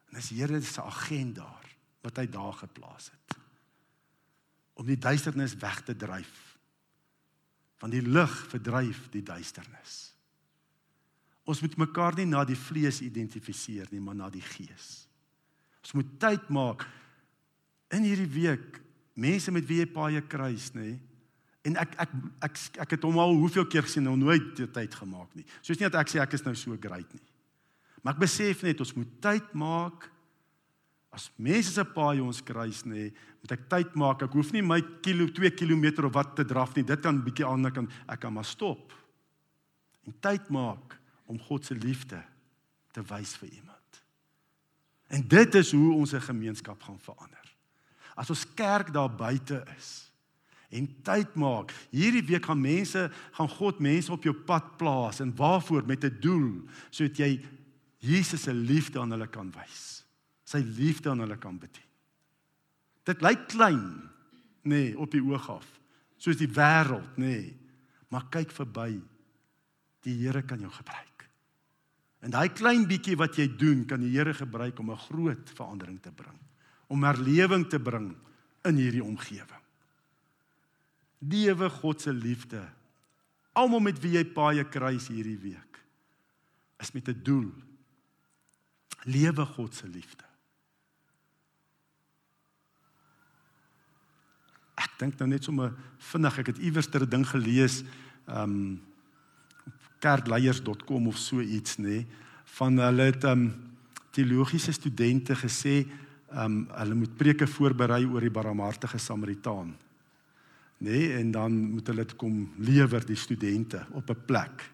En 0.09 0.15
dis 0.15 0.31
Here 0.31 0.61
se 0.63 0.83
agenda 0.83 1.43
daar 1.43 1.67
wat 2.03 2.17
hy 2.17 2.27
daar 2.27 2.53
geplaas 2.53 3.11
het 3.11 3.39
om 4.81 4.87
die 4.89 4.99
duisternis 4.99 5.53
weg 5.61 5.83
te 5.85 5.93
dryf. 5.97 6.57
Want 7.79 7.93
die 7.93 8.05
lig 8.05 8.33
verdryf 8.49 9.11
die 9.13 9.23
duisternis. 9.23 10.15
Ons 11.45 11.61
moet 11.61 11.77
mekaar 11.77 12.17
nie 12.17 12.25
na 12.25 12.47
die 12.49 12.57
vlees 12.57 13.03
identifiseer 13.05 13.91
nie, 13.93 14.01
maar 14.01 14.17
na 14.17 14.31
die 14.33 14.45
gees. 14.45 15.05
Ons 15.85 15.93
moet 15.99 16.15
tyd 16.23 16.49
maak 16.49 16.87
in 17.93 18.07
hierdie 18.09 18.31
week 18.33 18.81
mense 19.21 19.53
met 19.53 19.67
wie 19.69 19.83
jy 19.83 19.89
paie 19.93 20.23
kruis, 20.33 20.71
nê? 20.73 20.95
En 21.69 21.77
ek 21.77 21.97
ek 22.01 22.13
ek 22.47 22.61
ek 22.87 22.95
het 22.97 23.03
hom 23.05 23.19
al 23.21 23.35
hoeveel 23.37 23.67
keer 23.69 23.85
gesien 23.85 24.09
en 24.09 24.19
nooit 24.19 24.63
tyd 24.73 24.95
gemaak 24.97 25.35
nie. 25.37 25.45
Soos 25.61 25.77
nie 25.79 25.89
dat 25.89 26.01
ek 26.01 26.13
sê 26.13 26.23
ek 26.23 26.39
is 26.39 26.47
nou 26.47 26.55
so 26.57 26.77
great 26.81 27.13
nie. 27.13 27.27
Maar 28.01 28.17
ek 28.17 28.23
besef 28.23 28.65
net 28.65 28.81
ons 28.81 28.95
moet 28.97 29.13
tyd 29.21 29.53
maak 29.53 30.09
as 31.11 31.27
mense 31.43 31.73
se 31.75 31.83
paai 31.91 32.21
ons 32.23 32.39
kruis 32.47 32.85
nê, 32.87 33.09
moet 33.43 33.55
ek 33.57 33.65
tyd 33.73 33.97
maak. 33.99 34.23
Ek 34.23 34.35
hoef 34.39 34.53
nie 34.55 34.63
my 34.63 34.79
kilo 35.03 35.27
2 35.27 35.51
km 35.59 36.07
of 36.07 36.15
wat 36.15 36.37
te 36.39 36.47
draf 36.47 36.77
nie. 36.77 36.87
Dit 36.87 37.03
kan 37.03 37.19
bietjie 37.25 37.49
aan 37.49 37.67
kan 37.75 37.91
ek 38.07 38.23
kan 38.23 38.35
maar 38.35 38.47
stop. 38.47 38.95
En 40.07 40.15
tyd 40.23 40.49
maak 40.55 40.97
om 41.27 41.39
God 41.49 41.67
se 41.67 41.75
liefde 41.75 42.23
te 42.95 43.03
wys 43.11 43.35
vir 43.43 43.51
iemand. 43.59 44.01
En 45.11 45.27
dit 45.27 45.55
is 45.59 45.73
hoe 45.75 45.93
ons 45.95 46.15
'n 46.15 46.21
gemeenskap 46.21 46.83
gaan 46.83 46.99
verander. 46.99 47.47
As 48.17 48.31
ons 48.31 48.47
kerk 48.55 48.93
daar 48.93 49.11
buite 49.11 49.65
is 49.77 50.10
en 50.71 50.87
tyd 51.03 51.35
maak, 51.35 51.75
hierdie 51.91 52.23
week 52.23 52.47
gaan 52.47 52.61
mense 52.61 53.11
gaan 53.37 53.49
God 53.49 53.81
mense 53.83 54.13
op 54.13 54.25
jou 54.25 54.35
pad 54.35 54.77
plaas 54.79 55.21
en 55.21 55.35
waarvoor 55.37 55.87
met 55.87 56.05
'n 56.05 56.21
doel 56.21 56.63
sodat 56.91 57.17
jy 57.19 57.41
Jesus 57.99 58.43
se 58.43 58.55
liefde 58.55 59.01
aan 59.01 59.11
hulle 59.11 59.29
kan 59.29 59.51
wys. 59.51 60.05
Sy 60.45 60.59
liefde 60.59 61.11
aan 61.11 61.21
hulle 61.21 61.37
kan 61.37 61.59
bedien. 61.59 61.89
Dit 63.05 63.21
lyk 63.21 63.49
klein, 63.49 64.11
nê, 64.63 64.93
nee, 64.93 64.99
op 64.99 65.11
die 65.11 65.23
oog 65.23 65.49
af. 65.49 65.81
soos 66.21 66.37
die 66.37 66.51
wêreld, 66.53 67.17
nê. 67.17 67.25
Nee. 67.25 67.57
Maar 68.11 68.27
kyk 68.29 68.51
verby. 68.53 69.01
Die 70.05 70.17
Here 70.21 70.43
kan 70.43 70.61
jou 70.61 70.71
gebruik. 70.73 71.29
En 72.21 72.33
daai 72.35 72.51
klein 72.53 72.87
bietjie 72.89 73.17
wat 73.17 73.39
jy 73.39 73.47
doen, 73.57 73.87
kan 73.89 74.03
die 74.03 74.13
Here 74.13 74.35
gebruik 74.35 74.79
om 74.79 74.91
'n 74.91 74.97
groot 75.09 75.51
verandering 75.55 76.01
te 76.03 76.13
bring, 76.13 76.39
om 76.89 77.05
herlewing 77.05 77.69
te 77.69 77.79
bring 77.79 78.17
in 78.65 78.77
hierdie 78.77 79.05
omgewing. 79.05 79.60
Lewe 81.21 81.69
God 81.69 82.01
se 82.01 82.13
liefde. 82.13 82.63
Almal 83.53 83.83
met 83.85 83.99
wie 84.01 84.15
jy 84.17 84.25
paai 84.25 84.65
kruis 84.65 85.11
hierdie 85.13 85.39
week 85.39 85.71
is 86.81 86.93
met 86.93 87.09
'n 87.09 87.21
doel. 87.23 87.53
Lewe 89.05 89.45
God 89.45 89.75
se 89.75 89.87
liefde. 89.89 90.25
Ek 94.75 94.99
dink 94.99 95.19
nou 95.19 95.29
net 95.29 95.45
sommer 95.45 95.75
vinnig, 95.99 96.39
ek 96.39 96.47
het 96.47 96.59
iewers 96.59 96.89
'n 96.89 97.09
ding 97.09 97.27
gelees, 97.27 97.85
ehm 98.27 98.43
um, 98.43 98.83
kerkleiers.com 100.01 101.09
of 101.09 101.19
so 101.19 101.41
iets 101.41 101.77
nê, 101.77 101.85
nee, 101.85 102.07
van 102.57 102.79
hulle 102.79 103.03
het 103.03 103.25
ehm 103.25 103.33
um, 103.33 103.71
teologiese 104.11 104.73
studente 104.73 105.35
gesê 105.35 105.87
ehm 106.31 106.45
um, 106.45 106.69
hulle 106.71 106.95
moet 106.95 107.17
preke 107.17 107.47
voorberei 107.47 108.05
oor 108.07 108.21
die 108.21 108.31
barmhartige 108.31 108.99
Samaritaan. 108.99 109.77
Nê 110.81 110.91
nee, 110.91 111.13
en 111.13 111.31
dan 111.31 111.53
moet 111.53 111.87
hulle 111.87 112.07
dit 112.07 112.17
kom 112.17 112.37
lewer 112.57 113.05
die 113.05 113.17
studente 113.17 113.83
op 113.93 114.11
'n 114.11 114.25
plek. 114.27 114.71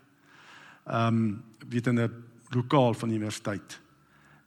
Ehm 0.86 1.06
um, 1.06 1.42
weet 1.68 1.86
in 1.86 1.98
'n 2.00 2.10
lokaal 2.48 2.94
van 2.94 3.08
die 3.08 3.18
universiteit. 3.18 3.80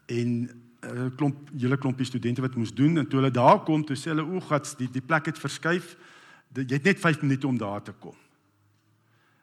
En 0.05 0.27
'n 0.27 0.49
uh, 0.95 1.15
klomp 1.15 1.49
hele 1.57 1.77
klompie 1.77 2.05
studente 2.05 2.41
wat 2.41 2.55
moes 2.55 2.73
doen 2.73 2.97
en 2.97 3.07
toe 3.07 3.19
hulle 3.19 3.31
daar 3.31 3.63
kom, 3.63 3.85
toe 3.85 3.95
sê 3.95 4.03
hulle 4.03 4.23
o, 4.23 4.39
gats, 4.39 4.75
die 4.75 4.89
die 4.91 5.01
plek 5.01 5.25
het 5.25 5.39
verskuif. 5.39 5.97
Jy 6.53 6.73
het 6.73 6.83
net 6.83 6.99
5 6.99 7.21
minute 7.21 7.47
om 7.47 7.57
daar 7.57 7.81
te 7.81 7.91
kom. 7.91 8.15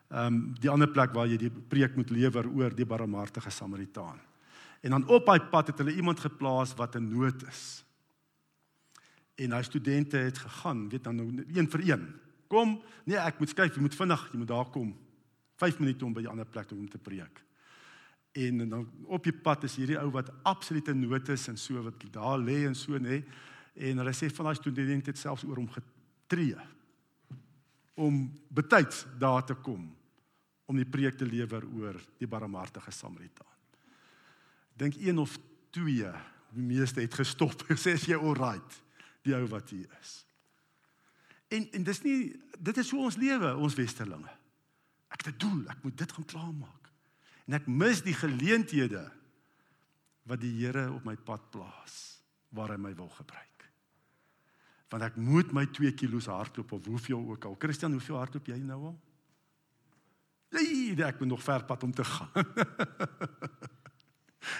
Ehm 0.08 0.26
um, 0.26 0.54
die 0.60 0.70
ander 0.70 0.88
plek 0.88 1.12
waar 1.12 1.26
jy 1.26 1.36
die 1.36 1.50
preek 1.50 1.96
moet 1.96 2.10
lewer 2.10 2.48
oor 2.48 2.74
die 2.74 2.86
barmhartige 2.86 3.50
Samaritaan. 3.50 4.20
En 4.80 4.90
dan 4.90 5.08
op 5.08 5.26
daai 5.26 5.40
pad 5.40 5.66
het 5.66 5.78
hulle 5.78 5.94
iemand 5.94 6.20
geplaas 6.20 6.74
wat 6.74 6.94
in 6.94 7.08
nood 7.08 7.42
is. 7.48 7.85
En 9.36 9.52
daai 9.52 9.64
studente 9.64 10.16
het 10.16 10.38
gegaan, 10.38 10.88
weet 10.88 11.04
dan 11.04 11.16
nou 11.16 11.44
een 11.54 11.70
vir 11.70 11.82
een. 11.88 12.06
Kom, 12.48 12.78
nee, 13.04 13.18
ek 13.18 13.40
moet 13.42 13.52
skuif, 13.52 13.74
jy 13.74 13.82
moet 13.84 13.98
vinnig, 13.98 14.28
jy 14.32 14.38
moet 14.40 14.52
daar 14.52 14.70
kom. 14.72 14.94
5 15.60 15.80
minute 15.82 16.04
om 16.04 16.14
by 16.14 16.22
die 16.24 16.30
ander 16.30 16.48
plek 16.48 16.72
om 16.72 16.88
te 16.88 17.00
preek. 17.00 17.42
En 18.36 18.68
dan 18.68 18.86
op 19.04 19.24
die 19.24 19.34
pad 19.34 19.64
is 19.64 19.76
hierdie 19.80 19.98
ou 20.00 20.10
wat 20.12 20.30
absolute 20.44 20.94
nood 20.94 21.28
is 21.32 21.48
en 21.48 21.56
so 21.56 21.82
wat 21.82 22.06
daar 22.12 22.38
lê 22.38 22.64
en 22.68 22.76
so 22.76 22.98
nê. 23.00 23.22
En 23.74 24.00
hulle 24.02 24.16
sê 24.16 24.28
van 24.32 24.50
daai 24.50 24.58
studente 24.60 25.12
het 25.12 25.20
selfs 25.20 25.44
oor 25.44 25.60
hom 25.60 25.70
getree 25.72 26.56
om 27.96 28.26
betyds 28.48 29.06
daar 29.18 29.44
te 29.44 29.54
kom 29.54 29.88
om 30.66 30.76
die 30.76 30.88
preek 30.88 31.16
te 31.16 31.26
lewer 31.26 31.64
oor 31.78 31.96
die 32.20 32.28
barmhartige 32.28 32.92
Samaritaan 32.92 33.54
dink 34.76 34.98
een 35.00 35.18
of 35.18 35.38
twee 35.72 36.10
die 36.52 36.64
meeste 36.64 37.00
het 37.00 37.14
gestop 37.16 37.64
sê 37.82 37.96
as 37.96 38.04
jy 38.08 38.18
alright 38.18 38.80
die 39.26 39.34
ou 39.36 39.44
wat 39.50 39.70
hier 39.74 39.90
is. 40.00 40.18
En 41.52 41.68
en 41.72 41.86
dis 41.86 42.02
nie 42.02 42.18
dit 42.58 42.82
is 42.82 42.90
hoe 42.90 43.04
ons 43.06 43.18
lewe 43.20 43.52
ons 43.56 43.78
westerlinge. 43.78 44.32
Ek 45.12 45.22
het 45.24 45.34
'n 45.34 45.38
doel 45.38 45.68
ek 45.70 45.82
moet 45.82 45.98
dit 45.98 46.12
gaan 46.12 46.24
klaarmaak. 46.24 46.90
En 47.46 47.54
ek 47.54 47.66
mis 47.66 48.02
die 48.02 48.14
geleenthede 48.14 49.12
wat 50.26 50.40
die 50.40 50.52
Here 50.58 50.92
op 50.92 51.04
my 51.04 51.16
pad 51.16 51.50
plaas 51.50 52.22
waar 52.48 52.68
hy 52.68 52.76
my 52.76 52.94
wil 52.94 53.08
gebruik. 53.08 53.70
Want 54.88 55.02
ek 55.02 55.16
moet 55.16 55.52
my 55.52 55.66
2 55.66 55.92
kg 55.92 56.26
hardloop 56.26 56.72
of 56.72 56.84
hoeveel 56.86 57.28
ook 57.30 57.44
al. 57.44 57.56
Christian 57.58 57.92
hoeveel 57.92 58.16
hardloop 58.16 58.46
jy 58.46 58.58
nou 58.58 58.84
al? 58.84 59.00
Nee, 60.50 60.94
ek 61.04 61.18
moet 61.18 61.28
nog 61.28 61.42
ver 61.42 61.64
pad 61.64 61.82
om 61.82 61.92
te 61.92 62.04
gaan. 62.04 62.30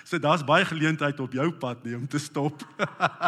So 0.04 0.18
daar's 0.18 0.44
baie 0.44 0.64
geleentheid 0.64 1.20
op 1.20 1.32
jou 1.32 1.52
pad 1.52 1.85
nie 1.85 1.96
om 1.96 2.09
te 2.09 2.18
stop. 2.18 2.66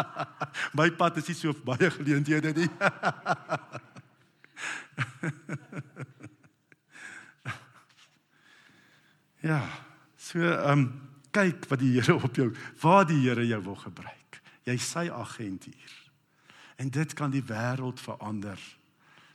My 0.77 0.91
pad 0.91 1.17
is 1.17 1.27
nie 1.31 1.37
so 1.37 1.53
baie 1.65 1.91
geleenthede 1.91 2.53
nie. 2.53 2.69
ja, 9.49 9.69
so 10.17 10.39
ehm 10.39 10.71
um, 10.71 11.01
kyk 11.31 11.65
wat 11.69 11.79
die 11.79 11.93
Here 11.93 12.15
op 12.17 12.35
jou, 12.35 12.55
waar 12.81 13.05
die 13.07 13.21
Here 13.21 13.47
jou 13.47 13.63
wil 13.63 13.75
gebruik. 13.77 14.41
Jy 14.65 14.77
sy 14.81 15.09
agent 15.13 15.63
hier. 15.69 15.93
En 16.81 16.89
dit 16.89 17.13
kan 17.13 17.31
die 17.31 17.43
wêreld 17.43 17.99
verander. 18.01 18.59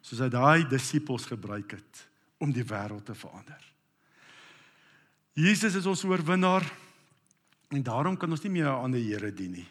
Soos 0.05 0.21
hy 0.25 0.29
daai 0.33 0.69
disippels 0.69 1.27
gebruik 1.31 1.71
het 1.77 2.09
om 2.43 2.53
die 2.53 2.67
wêreld 2.67 3.05
te 3.07 3.15
verander. 3.17 3.63
Jesus 5.35 5.75
is 5.75 5.87
ons 5.87 6.05
oorwinnaar. 6.07 6.67
En 7.69 7.83
daarom 7.83 8.17
kan 8.17 8.31
ons 8.31 8.43
nie 8.43 8.51
meer 8.51 8.69
'n 8.69 8.83
ander 8.85 9.01
Here 9.01 9.33
dien 9.33 9.53
nie. 9.53 9.69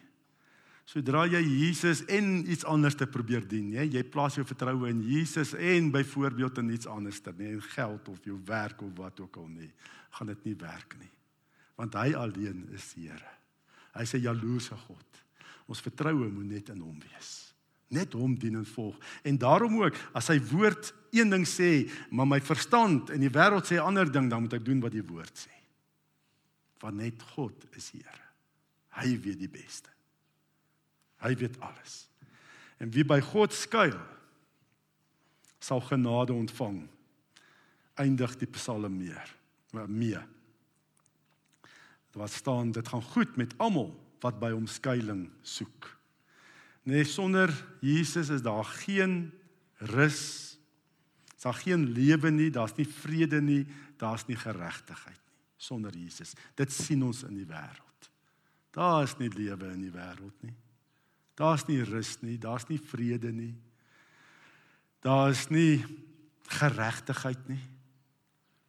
Sodra 0.83 1.23
jy 1.25 1.39
Jesus 1.39 2.01
en 2.11 2.43
iets 2.51 2.65
anders 2.67 2.97
te 2.99 3.07
probeer 3.07 3.45
dien, 3.47 3.69
jy, 3.71 3.85
jy 3.87 4.03
plaas 4.03 4.35
jou 4.35 4.43
vertroue 4.43 4.89
in 4.91 4.99
Jesus 5.07 5.53
en 5.55 5.91
byvoorbeeld 5.91 6.59
in 6.59 6.73
iets 6.75 6.89
anders 6.91 7.21
nie 7.37 7.53
in 7.55 7.61
geld 7.61 8.09
of 8.11 8.19
jou 8.27 8.35
werk 8.45 8.81
of 8.81 8.91
wat 8.97 9.19
ook 9.19 9.37
al 9.37 9.47
nie, 9.47 9.71
gaan 10.11 10.27
dit 10.27 10.43
nie 10.43 10.55
werk 10.55 10.97
nie. 10.99 11.11
Want 11.79 11.93
hy 11.93 12.13
alleen 12.13 12.67
is 12.75 12.93
die 12.93 13.07
Here. 13.07 13.31
Hy 13.93 14.03
sê 14.03 14.19
jaloerse 14.19 14.75
God. 14.75 15.23
Ons 15.67 15.81
vertroue 15.81 16.27
moet 16.27 16.51
net 16.51 16.69
in 16.69 16.81
hom 16.81 16.99
wees. 16.99 17.53
Net 17.93 18.13
hom 18.13 18.35
dien 18.35 18.55
en 18.55 18.65
volg. 18.65 18.99
En 19.23 19.37
daarom 19.37 19.79
ook, 19.79 19.95
as 20.13 20.25
sy 20.25 20.39
woord 20.51 20.93
een 21.13 21.29
ding 21.29 21.47
sê, 21.47 21.89
maar 22.11 22.27
my 22.27 22.41
verstand 22.41 23.09
en 23.13 23.21
die 23.21 23.31
wêreld 23.31 23.65
sê 23.65 23.79
'n 23.79 23.87
ander 23.87 24.11
ding, 24.11 24.29
dan 24.29 24.41
moet 24.41 24.53
ek 24.53 24.65
doen 24.65 24.81
wat 24.81 24.91
die 24.91 25.07
woord 25.07 25.47
sê 25.47 25.62
want 26.83 26.99
net 26.99 27.21
God 27.33 27.67
is 27.77 27.91
Here. 27.95 28.23
Hy 28.99 29.15
weet 29.23 29.39
die 29.41 29.51
beste. 29.51 29.89
Hy 31.23 31.31
weet 31.39 31.55
alles. 31.63 32.03
En 32.83 32.91
wie 32.93 33.05
by 33.07 33.21
God 33.23 33.55
skuil, 33.55 33.95
sal 35.63 35.81
genade 35.87 36.35
ontvang. 36.35 36.83
Eindig 37.95 38.35
die 38.41 38.49
Psalm 38.57 38.97
meer. 38.99 39.31
Mee. 39.87 40.19
Wat 42.13 42.29
staan 42.29 42.73
dit 42.75 42.87
gaan 42.91 43.05
goed 43.15 43.39
met 43.39 43.55
almal 43.63 43.93
wat 44.21 44.37
by 44.41 44.51
hom 44.53 44.67
skuilings 44.69 45.55
soek. 45.55 45.87
Nee, 46.87 47.07
sonder 47.07 47.51
Jesus 47.81 48.29
is 48.29 48.43
daar 48.43 48.67
geen 48.83 49.31
rus. 49.95 50.59
Daar's 51.39 51.63
geen 51.63 51.89
lewe 51.95 52.31
nie, 52.31 52.51
daar's 52.51 52.75
nie 52.77 52.87
vrede 52.87 53.41
nie, 53.43 53.63
daar's 53.99 54.27
nie 54.27 54.37
geregtigheid 54.39 55.22
sonder 55.63 55.95
Jesus. 55.95 56.33
Dit 56.59 56.73
sien 56.75 57.03
ons 57.05 57.23
in 57.27 57.37
die 57.39 57.47
wêreld. 57.47 58.09
Daar 58.73 59.03
is 59.05 59.15
nie 59.19 59.29
lewe 59.31 59.69
in 59.71 59.85
die 59.85 59.93
wêreld 59.93 60.45
nie. 60.45 60.55
Daar's 61.39 61.65
nie 61.69 61.81
rus 61.85 62.17
nie, 62.21 62.37
daar's 62.37 62.67
nie 62.69 62.79
vrede 62.81 63.31
nie. 63.33 63.53
Daar 65.03 65.31
is 65.33 65.47
nie 65.49 65.81
geregtigheid 66.59 67.47
nie. 67.49 67.61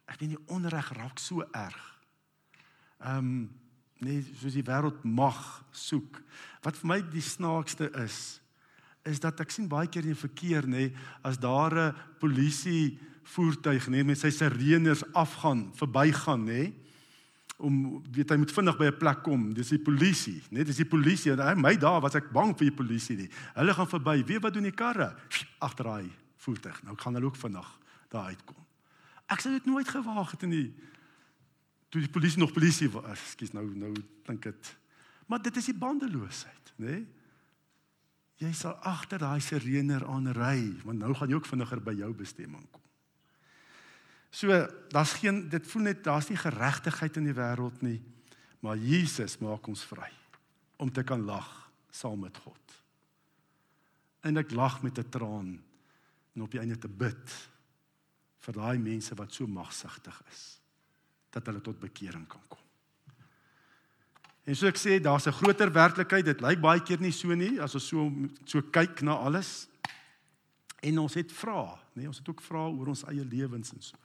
Ek 0.09 0.21
weet 0.21 0.35
nie 0.35 0.47
onreg 0.53 0.93
raak 0.97 1.21
so 1.21 1.45
erg. 1.51 1.83
Ehm 3.05 3.19
um, 3.19 3.37
nee, 4.05 4.21
soos 4.37 4.57
die 4.57 4.65
wêreld 4.67 5.05
mag 5.07 5.39
soek. 5.73 6.19
Wat 6.65 6.77
vir 6.77 6.89
my 6.91 6.99
die 7.13 7.25
snaakste 7.25 7.89
is, 8.03 8.39
is 9.09 9.21
dat 9.23 9.41
ek 9.41 9.53
sien 9.53 9.69
baie 9.71 9.89
keer 9.89 10.05
in 10.05 10.13
die 10.13 10.19
verkeer 10.19 10.67
nê, 10.69 10.91
as 11.25 11.39
daar 11.41 11.73
'n 11.73 11.95
polisie 12.21 12.99
voertuig 13.25 13.89
nê 13.89 14.05
met 14.05 14.19
sy 14.19 14.31
sirenes 14.31 15.05
afgaan, 15.15 15.73
verbygaan 15.77 16.45
nê, 16.45 16.73
om 17.57 18.03
weet 18.13 18.31
hy 18.35 18.37
moet 18.37 18.53
vinnig 18.53 18.77
by 18.77 18.87
'n 18.91 18.99
plek 18.99 19.23
kom. 19.23 19.55
Dis 19.55 19.69
die 19.69 19.79
polisie, 19.79 20.43
net 20.51 20.67
dis 20.67 20.77
die 20.77 20.89
polisie. 20.89 21.33
Hy 21.33 21.55
my 21.55 21.77
daar 21.77 22.01
was 22.01 22.15
ek 22.15 22.33
bang 22.33 22.57
vir 22.59 22.71
die 22.71 22.77
polisie 22.77 23.17
nie. 23.17 23.31
Hulle 23.55 23.75
gaan 23.75 23.89
verby. 23.89 24.25
Weet 24.25 24.43
wat 24.43 24.55
doen 24.55 24.63
die 24.63 24.73
karre? 24.73 25.15
Agter 25.59 25.85
daai 25.85 26.11
voertuig. 26.37 26.83
Nou 26.83 26.97
gaan 26.97 27.15
hulle 27.15 27.27
ook 27.27 27.37
vinnig 27.37 27.79
daar 28.09 28.27
uitkom. 28.27 28.65
Ek 29.27 29.41
sou 29.41 29.53
dit 29.53 29.67
nooit 29.67 29.89
gewaag 29.89 30.31
het 30.31 30.43
in 30.43 30.51
die 30.51 30.75
toe 31.89 32.01
die 32.01 32.11
polisie 32.11 32.39
nog 32.39 32.53
polisie 32.53 32.91
was. 32.91 33.21
Ekskuus 33.21 33.53
nou 33.53 33.67
nou 33.77 33.95
dink 34.27 34.43
dit. 34.43 34.77
Maar 35.27 35.43
dit 35.43 35.57
is 35.57 35.71
die 35.71 35.79
bandeloosheid, 35.79 36.73
nê? 36.77 36.87
Nee? 36.87 37.07
Jy 38.43 38.51
sal 38.53 38.75
agter 38.83 39.23
daai 39.23 39.41
sirener 39.41 40.03
aanry, 40.11 40.75
want 40.85 40.99
nou 40.99 41.13
gaan 41.15 41.31
jy 41.31 41.39
ook 41.39 41.47
vinniger 41.47 41.81
by 41.81 41.95
jou 42.01 42.11
bestemming 42.19 42.65
kom. 42.73 42.84
So 44.35 44.51
daar's 44.91 45.13
geen 45.23 45.45
dit 45.49 45.67
voel 45.71 45.83
net 45.83 46.05
daar's 46.05 46.29
nie 46.29 46.39
geregtigheid 46.39 47.17
in 47.21 47.29
die 47.29 47.37
wêreld 47.37 47.83
nie. 47.87 48.01
Maar 48.65 48.81
Jesus 48.83 49.39
maak 49.39 49.69
ons 49.71 49.85
vry 49.87 50.11
om 50.83 50.91
te 50.91 51.05
kan 51.07 51.23
lag 51.23 51.51
saam 51.95 52.25
met 52.25 52.37
God. 52.43 52.75
En 54.27 54.41
ek 54.41 54.51
lag 54.51 54.81
met 54.83 54.99
'n 54.99 55.09
traan 55.09 55.63
en 56.35 56.43
op 56.43 56.51
die 56.51 56.61
einde 56.61 56.79
te 56.79 56.89
bid 56.89 57.31
vir 58.41 58.55
daai 58.55 58.79
mense 58.79 59.15
wat 59.15 59.33
so 59.33 59.47
magsigtig 59.47 60.23
is 60.33 60.61
dat 61.31 61.47
hulle 61.47 61.61
tot 61.61 61.79
bekering 61.81 62.27
kan 62.27 62.43
kom. 62.49 62.59
En 64.45 64.57
so 64.57 64.67
ek 64.67 64.77
sê 64.77 65.01
daar's 65.01 65.27
'n 65.27 65.33
groter 65.33 65.73
werklikheid. 65.73 66.25
Dit 66.25 66.41
lyk 66.41 66.61
baie 66.61 66.83
keer 66.83 67.01
nie 67.01 67.13
so 67.13 67.35
nie 67.35 67.61
as 67.61 67.75
ons 67.75 67.87
so 67.87 68.11
so 68.45 68.63
kyk 68.63 69.03
na 69.03 69.13
alles. 69.13 69.69
En 70.83 70.99
ons 70.99 71.15
het 71.15 71.33
vra, 71.33 71.79
nê, 71.95 72.03
nee, 72.03 72.07
ons 72.07 72.19
het 72.19 72.29
ook 72.29 72.43
vra 72.43 72.69
oor 72.69 72.89
ons 72.89 73.05
eie 73.05 73.25
lewens 73.25 73.73
en 73.73 73.81
so. 73.81 73.97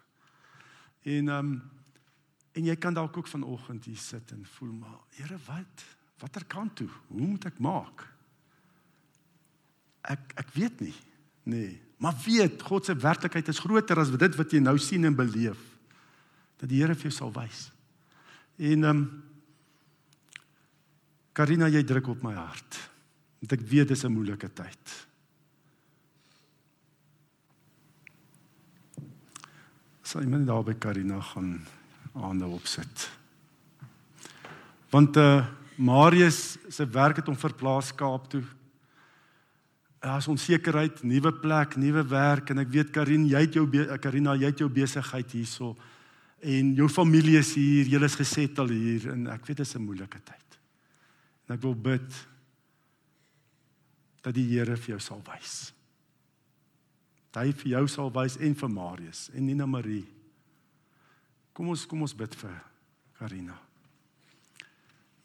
En 1.03 1.27
ehm 1.27 1.37
um, 1.37 1.61
en 2.51 2.65
jy 2.65 2.75
kan 2.75 2.93
dalk 2.93 3.17
ook 3.17 3.27
vanoggend 3.27 3.85
hier 3.85 3.97
sit 3.97 4.31
en 4.31 4.41
voel 4.57 4.71
maar, 4.73 4.97
Here, 5.15 5.37
wat? 5.45 5.83
Watter 6.19 6.45
kant 6.45 6.75
toe? 6.75 6.89
Hoe 7.07 7.27
moet 7.27 7.45
ek 7.45 7.59
maak? 7.59 8.03
Ek 10.01 10.33
ek 10.35 10.49
weet 10.57 10.81
nie. 10.83 10.95
Nee, 11.43 11.81
maar 11.97 12.17
weet 12.25 12.61
God 12.61 12.85
se 12.85 12.95
werklikheid 12.95 13.47
is 13.47 13.61
groter 13.63 13.99
as 14.01 14.11
dit 14.11 14.35
wat 14.35 14.51
jy 14.51 14.59
nou 14.59 14.75
sien 14.81 15.05
en 15.05 15.15
beleef. 15.15 15.61
Dat 16.59 16.69
die 16.69 16.81
Here 16.81 16.95
vir 16.95 17.09
jou 17.09 17.15
sal 17.15 17.33
wys. 17.37 17.69
En 18.57 18.83
ehm 18.83 19.03
um, 19.03 19.09
Karina, 21.39 21.69
jy 21.71 21.85
druk 21.87 22.09
op 22.11 22.23
my 22.25 22.33
hart. 22.35 22.75
Want 23.39 23.53
ek 23.55 23.61
weet 23.63 23.87
dis 23.87 24.03
'n 24.03 24.11
moeilike 24.11 24.49
tyd. 24.51 25.08
Sal 30.09 30.23
iemand 30.25 30.47
daar 30.49 30.63
by 30.65 30.73
Karina 30.73 31.19
gaan 31.21 31.59
aande 32.17 32.47
opsit? 32.49 33.03
Want 34.89 35.17
eh 35.17 35.23
uh, 35.23 35.45
Marius 35.77 36.57
se 36.67 36.87
werk 36.89 37.15
het 37.15 37.27
hom 37.29 37.37
verplaas 37.37 37.93
Kaap 37.95 38.25
toe. 38.29 38.41
Daar's 39.99 40.27
onsekerheid, 40.27 41.03
nuwe 41.03 41.31
plek, 41.33 41.75
nuwe 41.75 42.03
werk 42.07 42.49
en 42.49 42.57
ek 42.57 42.73
weet 42.73 42.89
Karin, 42.89 43.27
jy 43.29 43.39
het 43.45 43.53
jou 43.53 43.69
Karina, 44.01 44.33
jy 44.35 44.49
het 44.49 44.59
jou 44.59 44.69
besigheid 44.69 45.31
hierso 45.31 45.75
en 46.41 46.73
jou 46.73 46.89
familie 46.89 47.37
is 47.37 47.53
hier, 47.53 47.85
julle 47.85 48.05
is 48.05 48.17
gesettel 48.17 48.67
hier 48.73 49.11
en 49.13 49.27
ek 49.27 49.45
weet 49.45 49.61
dit 49.61 49.67
is 49.67 49.75
'n 49.75 49.85
moeilike 49.85 50.19
tyd. 50.25 50.59
En 51.47 51.55
ek 51.55 51.61
wil 51.61 51.75
bid 51.75 52.27
dat 54.21 54.33
die 54.33 54.57
Here 54.57 54.75
vir 54.75 54.97
jou 54.97 54.99
sal 54.99 55.21
wys. 55.21 55.71
Dat 57.31 57.43
hy 57.43 57.53
vir 57.53 57.71
jou 57.75 57.87
sal 57.87 58.11
wys 58.13 58.37
en 58.41 58.55
vir 58.55 58.69
Marius 58.73 59.29
en 59.33 59.45
Nina 59.45 59.65
Marie. 59.69 60.05
Kom 61.53 61.69
ons 61.69 61.85
kom 61.85 62.01
ons 62.01 62.15
bid 62.15 62.35
vir 62.39 62.55
Karina. 63.19 63.57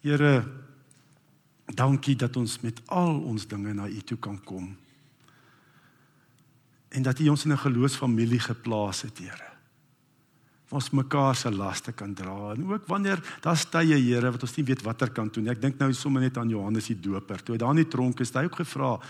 Here 0.05 0.33
dankie 1.73 2.17
dat 2.21 2.37
ons 2.37 2.59
met 2.61 2.81
al 2.93 3.23
ons 3.25 3.47
dinge 3.49 3.73
na 3.75 3.89
U 3.89 4.01
toe 4.05 4.19
kan 4.21 4.37
kom. 4.45 4.75
En 6.95 7.03
dat 7.03 7.19
U 7.21 7.29
ons 7.29 7.45
in 7.45 7.53
'n 7.53 7.59
geloofsfamilie 7.59 8.41
geplaas 8.41 9.03
het, 9.03 9.19
Here. 9.19 9.51
Ons 10.71 10.91
mekaar 10.91 11.37
se 11.37 11.51
laste 11.51 11.93
kan 11.93 12.15
dra 12.15 12.53
en 12.53 12.73
ook 12.73 12.87
wanneer 12.87 13.39
daar's 13.41 13.65
tye, 13.65 13.97
Here, 13.97 14.31
wat 14.31 14.43
ons 14.43 14.57
nie 14.57 14.65
weet 14.65 14.83
watter 14.83 15.11
kant 15.11 15.33
toe 15.33 15.43
nie. 15.43 15.51
Ek 15.51 15.61
dink 15.61 15.79
nou 15.79 15.93
sommer 15.93 16.21
net 16.21 16.37
aan 16.37 16.49
Johannes 16.49 16.87
die 16.87 17.01
Doper. 17.01 17.43
Toe 17.43 17.55
hy 17.55 17.59
daar 17.59 17.71
in 17.71 17.83
die 17.85 17.89
tronk 17.89 18.21
is, 18.21 18.33
hy 18.33 18.45
ook 18.45 18.57
gevra: 18.57 19.01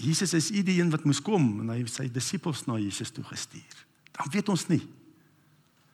"Jesus, 0.00 0.34
is 0.34 0.50
U 0.50 0.62
die 0.62 0.80
een 0.80 0.90
wat 0.90 1.04
moes 1.04 1.20
kom?" 1.22 1.60
En 1.60 1.68
hy 1.68 1.84
sy 1.86 2.08
disippels 2.08 2.66
na 2.66 2.78
Jesus 2.78 3.10
toe 3.10 3.24
gestuur. 3.24 3.86
Dan 4.12 4.30
weet 4.32 4.48
ons 4.48 4.66
nie. 4.68 4.82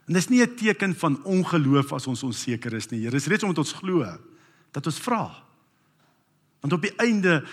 En 0.07 0.15
dis 0.15 0.29
nie 0.29 0.43
'n 0.43 0.55
teken 0.55 0.95
van 0.95 1.25
ongeloof 1.25 1.93
as 1.93 2.07
ons 2.07 2.23
onseker 2.23 2.73
is 2.75 2.89
nie. 2.91 3.01
Here, 3.01 3.11
dis 3.11 3.27
reeds 3.27 3.43
omdat 3.43 3.59
ons 3.59 3.73
glo 3.73 4.19
dat 4.71 4.87
ons 4.87 5.01
vra. 5.01 5.45
Want 6.61 6.73
op 6.73 6.83
die 6.83 6.97
einde 6.97 7.47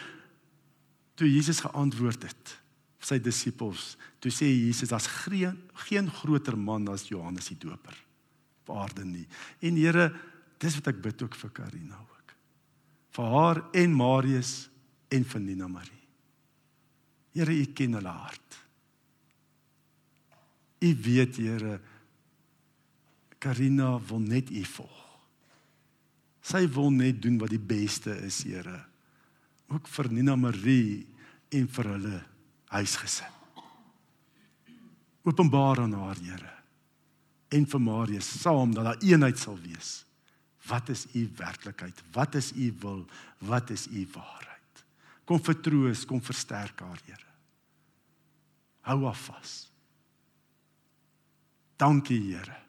toe 1.16 1.34
Jesus 1.34 1.60
geantwoord 1.60 2.24
het 2.24 2.60
vir 2.98 3.08
sy 3.08 3.20
disippels, 3.20 3.98
toe 4.20 4.32
sê 4.32 4.46
Jesus 4.46 4.90
daar's 4.90 5.08
geen 5.08 5.58
geen 5.74 6.10
groter 6.10 6.58
man 6.58 6.88
as 6.88 7.08
Johannes 7.08 7.48
die 7.48 7.58
Doper 7.58 7.96
op 8.64 8.78
aarde 8.78 9.06
nie. 9.06 9.28
En 9.60 9.76
Here, 9.76 10.14
dis 10.58 10.76
wat 10.76 10.88
ek 10.88 11.02
bid 11.02 11.22
ook 11.22 11.36
vir 11.36 11.50
Karina 11.50 12.00
ook. 12.00 12.36
Vir 13.12 13.26
haar 13.26 13.64
en 13.74 13.96
Marius 13.96 14.70
en 15.10 15.26
vir 15.26 15.42
Nina 15.42 15.68
Marie. 15.68 16.03
Here, 17.34 17.54
U 17.54 17.66
ken 17.74 17.98
hulle 17.98 18.14
hart. 18.14 18.60
U 20.84 20.92
weet, 21.06 21.40
Here, 21.42 21.80
Karina 23.42 23.96
wil 24.08 24.22
net 24.24 24.52
U 24.54 24.64
volg. 24.76 25.00
Sy 26.44 26.66
wil 26.76 26.92
net 26.92 27.22
doen 27.24 27.40
wat 27.40 27.54
die 27.54 27.62
beste 27.62 28.16
is, 28.28 28.44
Here. 28.48 28.78
Ook 29.72 29.88
vir 29.90 30.12
Nina 30.12 30.36
Marie 30.38 31.06
en 31.54 31.68
vir 31.72 31.90
hulle 31.96 32.20
huisgesin. 32.74 33.40
Openbaar 35.24 35.86
aan 35.86 35.96
haar, 35.98 36.20
Here. 36.20 36.54
En 37.54 37.68
vir 37.70 37.82
Marius 37.82 38.28
saam 38.42 38.74
dat 38.76 38.90
daar 38.90 39.06
eenheid 39.06 39.40
sal 39.40 39.58
wees. 39.62 40.02
Wat 40.68 40.90
is 40.90 41.06
u 41.16 41.28
werklikheid? 41.38 42.04
Wat 42.12 42.36
is 42.36 42.52
u 42.56 42.74
wil? 42.80 43.06
Wat 43.38 43.70
is 43.70 43.88
u 43.88 44.08
waarheid? 44.14 44.53
Kom 45.26 45.40
vertroos, 45.44 46.06
kom 46.06 46.22
versterk 46.24 46.80
haar, 46.84 47.00
Here. 47.06 47.30
Hou 48.84 49.04
haar 49.06 49.20
vas. 49.20 49.54
Dankie, 51.80 52.20
Here. 52.32 52.60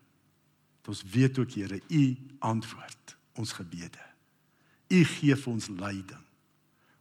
Ons 0.87 1.03
weet 1.03 1.39
ook 1.39 1.57
Here, 1.57 1.81
U 1.89 2.05
antwoord 2.39 3.17
ons 3.35 3.53
gebede. 3.53 4.03
U 4.93 5.01
gee 5.05 5.35
vir 5.35 5.53
ons 5.53 5.69
leiding. 5.73 6.23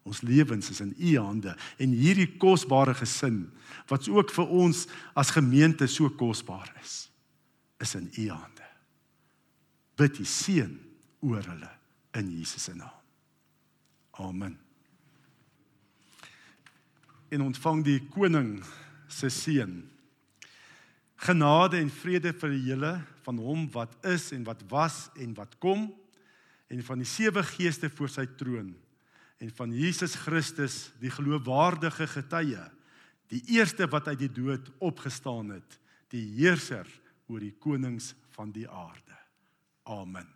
Ons 0.03 0.21
lewens 0.25 0.69
is 0.69 0.81
in 0.83 0.91
U 0.97 1.11
hande 1.19 1.53
en 1.79 1.93
hierdie 1.95 2.27
kosbare 2.39 2.95
gesin 2.97 3.45
wat 3.87 4.09
ook 4.11 4.33
vir 4.35 4.49
ons 4.51 4.83
as 5.15 5.31
gemeente 5.31 5.87
so 5.87 6.11
kosbaar 6.19 6.67
is, 6.81 7.05
is 7.79 7.95
in 7.99 8.09
U 8.25 8.27
hande. 8.33 8.67
Bid 9.99 10.19
U 10.19 10.27
seën 10.27 10.73
oor 11.23 11.45
hulle 11.53 11.71
in 12.19 12.33
Jesus 12.35 12.67
se 12.67 12.75
naam. 12.75 12.99
Amen. 14.19 14.62
En 17.33 17.41
ontvang 17.41 17.81
die 17.85 17.99
koning 18.13 18.59
se 19.09 19.31
seën 19.33 19.79
Genade 21.23 21.79
en 21.79 21.89
vrede 21.89 22.33
vir 22.35 22.53
julle 22.59 22.91
van 23.23 23.39
hom 23.39 23.63
wat 23.73 23.93
is 24.11 24.27
en 24.35 24.43
wat 24.45 24.61
was 24.69 25.07
en 25.17 25.31
wat 25.37 25.55
kom 25.63 25.87
en 26.69 26.83
van 26.83 27.01
die 27.01 27.07
sewe 27.09 27.41
geeste 27.55 27.89
voor 27.89 28.11
sy 28.11 28.25
troon 28.37 28.73
en 29.41 29.53
van 29.57 29.73
Jesus 29.73 30.17
Christus 30.19 30.77
die 31.01 31.13
geloofwaardige 31.13 32.09
getuie 32.11 32.67
die 33.31 33.41
eerste 33.55 33.87
wat 33.89 34.11
uit 34.11 34.19
die 34.25 34.33
dood 34.35 34.69
opgestaan 34.83 35.55
het 35.55 35.79
die 36.13 36.25
heerser 36.35 36.89
oor 37.31 37.41
die 37.41 37.55
konings 37.57 38.11
van 38.35 38.51
die 38.53 38.67
aarde. 38.69 39.17
Amen. 39.89 40.27